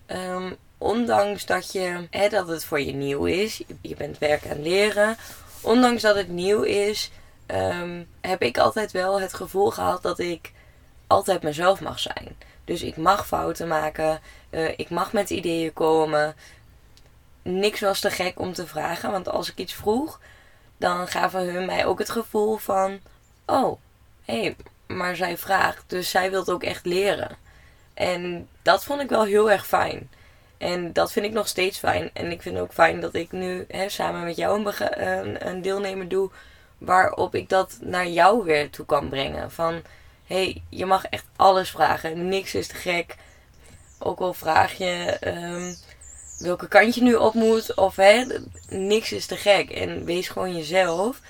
ehm, 0.06 0.52
ondanks 0.78 1.46
dat, 1.46 1.72
je, 1.72 2.06
hè, 2.10 2.28
dat 2.28 2.48
het 2.48 2.64
voor 2.64 2.80
je 2.80 2.92
nieuw 2.92 3.24
is, 3.24 3.62
je, 3.80 3.96
bent 3.96 4.18
werken 4.18 4.50
en 4.50 4.62
leren, 4.62 5.16
ondanks 5.60 6.02
dat 6.02 6.16
het 6.16 6.28
nieuw 6.28 6.62
is, 6.62 7.10
ehm, 7.46 8.02
heb 8.20 8.42
ik 8.42 8.58
altijd 8.58 8.92
wel 8.92 9.20
het 9.20 9.34
gevoel 9.34 9.70
gehad 9.70 10.02
dat 10.02 10.18
ik 10.18 10.52
altijd 11.06 11.42
mezelf 11.42 11.80
mag 11.80 11.98
zijn. 11.98 12.36
Dus 12.66 12.82
ik 12.82 12.96
mag 12.96 13.26
fouten 13.26 13.68
maken, 13.68 14.20
eh, 14.50 14.78
ik 14.78 14.90
mag 14.90 15.12
met 15.12 15.30
ideeën 15.30 15.72
komen. 15.72 16.34
Niks 17.42 17.80
was 17.80 18.00
te 18.00 18.10
gek 18.10 18.38
om 18.40 18.52
te 18.52 18.66
vragen, 18.66 19.10
want 19.10 19.28
als 19.28 19.50
ik 19.50 19.58
iets 19.58 19.74
vroeg, 19.74 20.20
dan 20.76 21.08
gaven 21.08 21.52
hun 21.52 21.66
mij 21.66 21.86
ook 21.86 21.98
het 21.98 22.10
gevoel 22.10 22.56
van: 22.56 23.00
oh, 23.46 23.78
hé, 24.24 24.40
hey, 24.40 24.56
maar 24.86 25.16
zij 25.16 25.36
vraagt, 25.36 25.84
dus 25.86 26.10
zij 26.10 26.30
wil 26.30 26.46
ook 26.46 26.62
echt 26.62 26.86
leren. 26.86 27.36
En 27.94 28.48
dat 28.62 28.84
vond 28.84 29.00
ik 29.00 29.08
wel 29.08 29.24
heel 29.24 29.50
erg 29.50 29.66
fijn. 29.66 30.10
En 30.58 30.92
dat 30.92 31.12
vind 31.12 31.26
ik 31.26 31.32
nog 31.32 31.48
steeds 31.48 31.78
fijn. 31.78 32.10
En 32.12 32.30
ik 32.30 32.42
vind 32.42 32.58
ook 32.58 32.72
fijn 32.72 33.00
dat 33.00 33.14
ik 33.14 33.32
nu 33.32 33.64
hè, 33.68 33.88
samen 33.88 34.24
met 34.24 34.36
jou 34.36 34.64
een, 34.64 35.06
een, 35.08 35.48
een 35.48 35.62
deelnemer 35.62 36.08
doe, 36.08 36.30
waarop 36.78 37.34
ik 37.34 37.48
dat 37.48 37.78
naar 37.80 38.06
jou 38.08 38.44
weer 38.44 38.70
toe 38.70 38.86
kan 38.86 39.08
brengen. 39.08 39.50
Van 39.50 39.82
hey, 40.26 40.62
je 40.68 40.86
mag 40.86 41.04
echt 41.04 41.24
alles 41.36 41.70
vragen, 41.70 42.28
niks 42.28 42.54
is 42.54 42.66
te 42.66 42.74
gek. 42.74 43.16
ook 43.98 44.20
al 44.20 44.32
vraag 44.32 44.72
je 44.72 45.16
ehm, 45.20 45.72
welke 46.38 46.68
kant 46.68 46.94
je 46.94 47.02
nu 47.02 47.14
op 47.14 47.34
moet. 47.34 47.74
Of 47.74 47.96
hè, 47.96 48.24
niks 48.68 49.12
is 49.12 49.26
te 49.26 49.36
gek. 49.36 49.70
En 49.70 50.04
wees 50.04 50.28
gewoon 50.28 50.56
jezelf. 50.56 51.20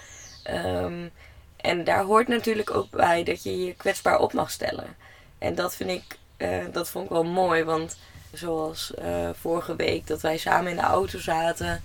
Ehm, 0.43 1.09
en 1.57 1.85
daar 1.85 2.05
hoort 2.05 2.29
natuurlijk 2.29 2.71
ook 2.71 2.91
bij 2.91 3.25
dat 3.25 3.43
je 3.43 3.65
je 3.65 3.75
kwetsbaar 3.75 4.19
op 4.19 4.33
mag 4.33 4.51
stellen. 4.51 4.97
En 5.39 5.55
dat 5.55 5.77
vind 5.77 5.91
ik, 5.91 6.19
eh, 6.37 6.65
dat 6.73 6.89
vond 6.89 7.05
ik 7.05 7.11
wel 7.11 7.25
mooi. 7.25 7.65
Want 7.65 7.97
zoals 8.33 8.95
eh, 8.95 9.31
vorige 9.41 9.77
week 9.77 10.07
dat 10.07 10.21
wij 10.21 10.39
samen 10.39 10.71
in 10.71 10.77
de 10.77 10.83
auto 10.83 11.19
zaten. 11.19 11.83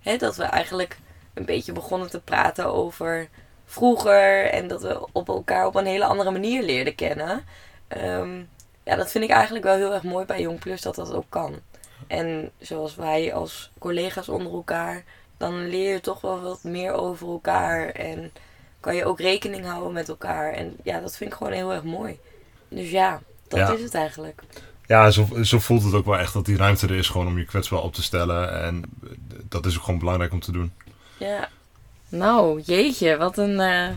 Hè, 0.00 0.16
dat 0.16 0.36
we 0.36 0.42
eigenlijk 0.42 0.98
een 1.34 1.44
beetje 1.44 1.72
begonnen 1.72 2.10
te 2.10 2.20
praten 2.20 2.66
over 2.72 3.28
vroeger. 3.64 4.44
En 4.50 4.68
dat 4.68 4.82
we 4.82 5.06
op 5.12 5.28
elkaar 5.28 5.66
op 5.66 5.74
een 5.74 5.86
hele 5.86 6.04
andere 6.04 6.30
manier 6.30 6.62
leerden 6.62 6.94
kennen. 6.94 7.44
Ehm, 7.88 8.38
ja, 8.84 8.96
dat 8.96 9.10
vind 9.10 9.24
ik 9.24 9.30
eigenlijk 9.30 9.64
wel 9.64 9.76
heel 9.76 9.92
erg 9.94 10.02
mooi 10.02 10.24
bij 10.24 10.40
Jong 10.40 10.58
Plus 10.58 10.82
dat 10.82 10.94
dat 10.94 11.12
ook 11.12 11.26
kan. 11.28 11.54
En 12.06 12.50
zoals 12.58 12.94
wij 12.94 13.34
als 13.34 13.70
collega's 13.78 14.28
onder 14.28 14.52
elkaar, 14.52 15.04
dan 15.36 15.68
leer 15.68 15.92
je 15.92 16.00
toch 16.00 16.20
wel 16.20 16.40
wat 16.40 16.62
meer 16.64 16.92
over 16.92 17.28
elkaar. 17.28 17.88
En 17.88 18.32
kan 18.80 18.94
je 18.94 19.04
ook 19.04 19.20
rekening 19.20 19.66
houden 19.66 19.92
met 19.92 20.08
elkaar. 20.08 20.52
En 20.52 20.76
ja, 20.82 21.00
dat 21.00 21.16
vind 21.16 21.30
ik 21.30 21.36
gewoon 21.36 21.52
heel 21.52 21.72
erg 21.72 21.82
mooi. 21.84 22.18
Dus 22.68 22.90
ja, 22.90 23.20
dat 23.48 23.58
Ja. 23.58 23.72
is 23.72 23.82
het 23.82 23.94
eigenlijk. 23.94 24.42
Ja, 24.86 25.10
zo, 25.10 25.26
zo 25.42 25.58
voelt 25.58 25.82
het 25.84 25.94
ook 25.94 26.04
wel 26.04 26.18
echt 26.18 26.32
dat 26.32 26.44
die 26.44 26.56
ruimte 26.56 26.86
er 26.86 26.94
is 26.96 27.08
gewoon 27.08 27.26
om 27.26 27.38
je 27.38 27.44
kwetsbaar 27.44 27.82
op 27.82 27.94
te 27.94 28.02
stellen. 28.02 28.62
En 28.62 28.82
dat 29.48 29.66
is 29.66 29.76
ook 29.76 29.82
gewoon 29.84 29.98
belangrijk 30.00 30.32
om 30.32 30.40
te 30.40 30.52
doen. 30.52 30.72
Ja. 31.18 31.48
Nou, 32.16 32.60
jeetje, 32.60 33.16
wat 33.16 33.38
een 33.38 33.60
eh, 33.60 33.88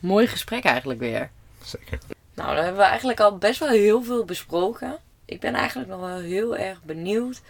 mooi 0.00 0.26
gesprek 0.26 0.64
eigenlijk 0.64 1.00
weer. 1.00 1.30
Zeker. 1.64 1.98
Nou, 2.34 2.54
dan 2.54 2.64
hebben 2.64 2.82
we 2.82 2.88
eigenlijk 2.88 3.20
al 3.20 3.38
best 3.38 3.60
wel 3.60 3.68
heel 3.68 4.02
veel 4.02 4.24
besproken. 4.24 4.98
Ik 5.24 5.40
ben 5.40 5.54
eigenlijk 5.54 5.88
nog 5.88 6.00
wel 6.00 6.18
heel 6.18 6.56
erg 6.56 6.82
benieuwd 6.82 7.42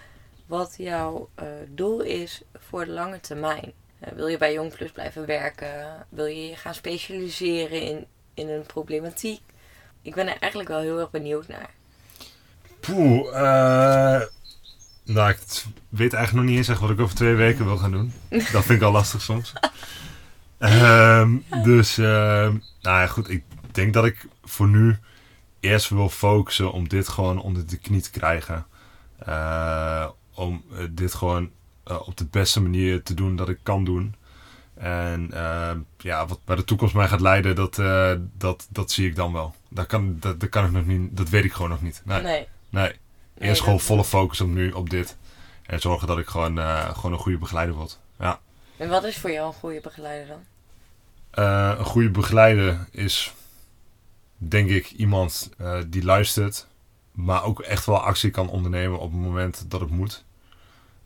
wat 0.47 0.75
jouw 0.77 1.29
eh, 1.35 1.47
doel 1.69 2.01
is 2.01 2.43
voor 2.69 2.85
de 2.85 2.91
lange 2.91 3.21
termijn. 3.21 3.73
Eh, 3.99 4.13
wil 4.13 4.27
je 4.27 4.39
bij 4.39 4.53
Jong 4.53 4.75
Plus 4.75 4.91
blijven 4.91 5.27
werken? 5.27 6.07
Wil 6.09 6.27
je 6.27 6.49
je 6.49 6.57
gaan 6.57 6.75
specialiseren 6.75 7.83
in, 7.83 8.07
in 8.35 8.49
een 8.49 8.67
problematiek? 8.67 9.41
Ik 10.03 10.15
ben 10.15 10.29
er 10.29 10.37
eigenlijk 10.39 10.71
wel 10.71 10.81
heel 10.81 10.99
erg 10.99 11.11
benieuwd 11.11 11.49
naar. 11.49 11.71
Poeh, 12.81 13.29
eh, 13.29 14.23
nou, 15.05 15.31
ik 15.31 15.39
weet 15.89 16.13
eigenlijk 16.13 16.33
nog 16.33 16.45
niet 16.45 16.57
eens 16.57 16.69
echt 16.69 16.81
wat 16.81 16.91
ik 16.91 17.01
over 17.01 17.15
twee 17.15 17.35
weken 17.35 17.65
wil 17.65 17.77
gaan 17.77 17.91
doen. 17.91 18.13
Dat 18.29 18.65
vind 18.65 18.81
ik 18.81 18.83
al 18.83 18.93
lastig 18.93 19.23
soms. 19.23 19.53
Ehm, 20.63 21.37
dus, 21.63 21.99
ehm, 21.99 22.57
nou 22.81 23.01
ja, 23.01 23.07
goed. 23.07 23.31
Ik 23.31 23.45
denk 23.73 23.93
dat 23.93 24.05
ik 24.05 24.27
voor 24.45 24.69
nu 24.69 24.99
eerst 25.61 25.89
wil 25.89 26.09
focussen 26.09 26.73
om 26.73 26.89
dit 26.89 27.09
gewoon 27.09 27.41
onder 27.41 27.67
de 27.67 27.77
knie 27.77 28.01
te 28.01 28.11
krijgen. 28.11 28.67
Eh, 29.19 30.09
om 30.35 30.65
eh, 30.73 30.85
dit 30.91 31.15
gewoon 31.15 31.51
eh, 31.85 32.09
op 32.09 32.17
de 32.17 32.27
beste 32.27 32.61
manier 32.61 33.03
te 33.03 33.15
doen 33.15 33.37
dat 33.37 33.49
ik 33.49 33.59
kan 33.63 33.85
doen. 33.85 34.15
En 34.75 35.33
ehm, 35.33 35.79
ja, 35.99 36.27
wat 36.27 36.45
bij 36.45 36.57
de 36.57 36.65
toekomst 36.65 36.95
mij 36.95 37.09
gaat 37.09 37.21
leiden, 37.21 37.55
dat, 37.55 37.77
dat, 38.39 38.67
dat 38.71 38.91
zie 38.91 39.09
ik 39.09 39.17
dan 39.17 39.33
wel. 39.33 39.55
Dat, 39.69 39.87
kan, 39.87 40.17
dat, 40.21 40.41
dat, 40.41 40.49
kan 40.49 40.65
ik 40.65 40.71
nog 40.71 40.87
niet, 40.87 41.17
dat 41.17 41.29
weet 41.29 41.45
ik 41.45 41.53
gewoon 41.53 41.71
nog 41.71 41.83
niet. 41.83 42.03
Nee, 42.05 42.23
nee. 42.23 42.49
Nee. 42.69 42.93
Eerst 43.39 43.63
gewoon 43.63 43.81
volle 43.81 44.05
focus 44.05 44.41
op 44.41 44.49
nu, 44.49 44.71
op 44.71 44.91
dit. 44.91 45.17
En 45.67 45.81
zorgen 45.81 46.07
dat 46.07 46.19
ik 46.19 46.27
gewoon, 46.27 46.59
gewoon 46.95 47.13
een 47.13 47.19
goede 47.19 47.39
begeleider 47.39 47.75
word. 47.75 47.99
Ja. 48.19 48.41
En 48.77 48.89
wat 48.89 49.05
is 49.05 49.19
voor 49.19 49.31
jou 49.31 49.47
een 49.47 49.61
goede 49.61 49.81
begeleider 49.81 50.27
dan? 50.27 50.52
Eh, 51.33 51.75
een 51.79 51.85
goede 51.85 52.11
begeleider 52.11 52.87
is, 52.91 53.35
denk 54.37 54.69
ik, 54.69 54.91
iemand 54.91 55.51
eh, 55.59 55.79
die 55.87 56.05
luistert, 56.05 56.67
maar 57.13 57.45
ook 57.45 57.61
echt 57.61 57.87
wel 57.87 58.01
actie 58.01 58.31
kan 58.31 58.49
ondernemen 58.49 58.99
op 58.99 59.13
het 59.13 59.21
moment 59.21 59.65
dat 59.71 59.81
het 59.81 59.91
moet. 59.91 60.25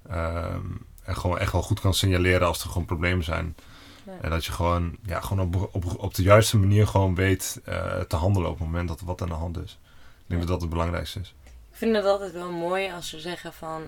Ehm, 0.08 0.64
en 1.04 1.16
gewoon 1.16 1.38
echt 1.38 1.52
wel 1.52 1.62
goed 1.62 1.80
kan 1.80 1.94
signaleren 1.94 2.46
als 2.46 2.62
er 2.62 2.68
gewoon 2.68 2.86
problemen 2.86 3.24
zijn. 3.24 3.56
Ja. 4.04 4.12
En 4.20 4.30
dat 4.30 4.44
je 4.44 4.52
gewoon, 4.52 4.96
ja, 5.02 5.20
gewoon 5.20 5.54
op, 5.54 5.74
op, 5.74 5.98
op 5.98 6.14
de 6.14 6.22
juiste 6.22 6.58
manier 6.58 6.86
gewoon 6.86 7.14
weet 7.14 7.60
eh, 7.64 8.00
te 8.00 8.16
handelen 8.16 8.50
op 8.50 8.58
het 8.58 8.66
moment 8.66 8.88
dat 8.88 9.00
er 9.00 9.06
wat 9.06 9.22
aan 9.22 9.28
de 9.28 9.34
hand 9.34 9.58
is. 9.58 9.78
Ik 9.92 10.24
denk 10.26 10.40
dat 10.40 10.50
dat 10.50 10.60
het 10.60 10.70
belangrijkste 10.70 11.20
is. 11.20 11.34
Ik 11.70 11.76
vind 11.76 11.96
het 11.96 12.04
altijd 12.04 12.32
wel 12.32 12.50
mooi 12.50 12.92
als 12.92 13.08
ze 13.08 13.20
zeggen 13.20 13.52
van... 13.52 13.82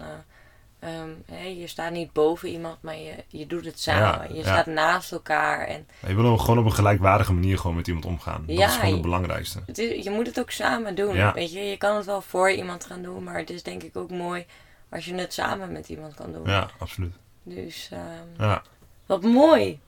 eh, 0.78 0.88
ehm, 1.00 1.48
je 1.58 1.66
staat 1.66 1.92
niet 1.92 2.12
boven 2.12 2.48
iemand, 2.48 2.82
maar 2.82 2.96
je, 2.96 3.14
je 3.28 3.46
doet 3.46 3.64
het 3.64 3.80
samen. 3.80 4.28
Ja, 4.28 4.34
je 4.34 4.34
ja. 4.34 4.42
staat 4.42 4.66
naast 4.66 5.12
elkaar. 5.12 5.66
En 5.66 5.86
Je 6.06 6.14
wil 6.14 6.38
gewoon 6.38 6.58
op 6.58 6.64
een 6.64 6.72
gelijkwaardige 6.72 7.32
manier 7.32 7.58
gewoon 7.58 7.76
met 7.76 7.86
iemand 7.86 8.04
omgaan. 8.04 8.44
Dat 8.46 8.56
Ja, 8.56 8.66
is 8.66 8.74
gewoon 8.74 8.92
het 8.92 9.02
belangrijkste. 9.02 9.62
het 9.66 9.78
is, 9.78 10.04
je 10.04 10.10
moet 10.10 10.26
het 10.26 10.38
ook 10.40 10.50
samen 10.50 10.94
doen. 10.94 11.32
Weet 11.32 11.52
je, 11.52 11.60
je 11.60 11.76
kan 11.76 11.96
het 11.96 12.06
wel 12.06 12.20
voor 12.20 12.50
iemand 12.50 12.84
gaan 12.84 13.02
doen, 13.02 13.24
maar 13.24 13.36
het 13.38 13.50
is 13.50 13.62
denk 13.62 13.82
ik 13.82 13.96
ook 13.96 14.10
mooi 14.10 14.46
als 14.90 15.04
je 15.04 15.14
het 15.14 15.32
samen 15.32 15.72
met 15.72 15.88
iemand 15.88 16.14
kan 16.14 16.32
doen. 16.32 16.46
Ja, 16.46 16.70
absoluut. 16.78 17.14
Dus 17.42 17.88
ehm, 17.92 18.42
Ja. 18.44 18.62
wat 19.06 19.22
mooi. 19.22 19.78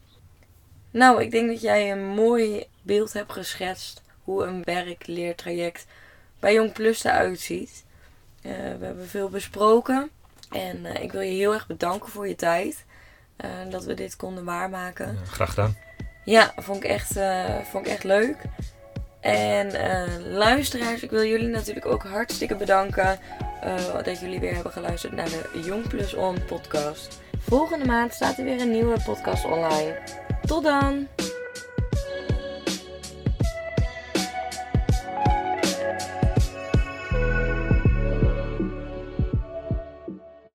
Nou, 0.91 1.23
ik 1.23 1.31
denk 1.31 1.49
dat 1.49 1.61
jij 1.61 1.93
een 1.93 2.07
mooi 2.07 2.65
beeld 2.83 3.13
hebt 3.13 3.33
geschetst 3.33 4.03
hoe 4.25 4.45
een 4.45 4.63
werk-leertraject 4.65 5.87
bij 6.41 6.55
Jong 6.55 6.73
Plus 6.73 7.05
eruit 7.05 7.41
ziet. 7.41 7.85
Eh, 8.43 8.53
we 8.53 8.85
hebben 8.85 9.09
veel 9.09 9.29
besproken 9.29 10.11
en 10.51 10.87
eh, 10.87 11.03
ik 11.03 11.13
wil 11.13 11.21
je 11.21 11.31
heel 11.33 11.53
erg 11.53 11.67
bedanken 11.67 12.09
voor 12.09 12.29
je 12.29 12.35
tijd. 12.37 12.85
eh, 13.37 13.51
dat 13.71 13.85
we 13.85 13.95
dit 13.95 14.17
konden 14.17 14.45
waarmaken. 14.45 15.19
Graag 15.27 15.49
gedaan. 15.49 15.77
Ja, 16.25 16.53
vond 16.57 16.85
ik 16.85 16.91
echt, 16.91 17.17
eh, 17.17 17.59
vond 17.71 17.87
ik 17.87 17.93
echt 17.93 18.05
leuk. 18.05 18.37
En 19.21 19.73
luisteraars, 20.33 21.03
ik 21.03 21.11
wil 21.11 21.25
jullie 21.25 21.49
natuurlijk 21.49 21.87
ook 21.87 22.03
hartstikke 22.03 22.57
bedanken 22.57 23.19
dat 24.05 24.21
jullie 24.21 24.41
weer 24.41 24.55
hebben 24.55 24.73
geluisterd 24.73 25.13
naar 25.13 25.29
de 25.29 25.61
Jong 25.65 25.89
Plus 25.89 26.15
On 26.15 26.45
podcast. 26.45 27.21
Volgende 27.39 27.85
maand 27.87 28.15
staat 28.15 28.39
er 28.39 28.45
weer 28.45 28.61
een 28.61 28.71
nieuwe 28.71 29.03
podcast 29.05 29.45
online. 29.45 29.99
Tot 30.47 30.63
dan! 30.65 31.09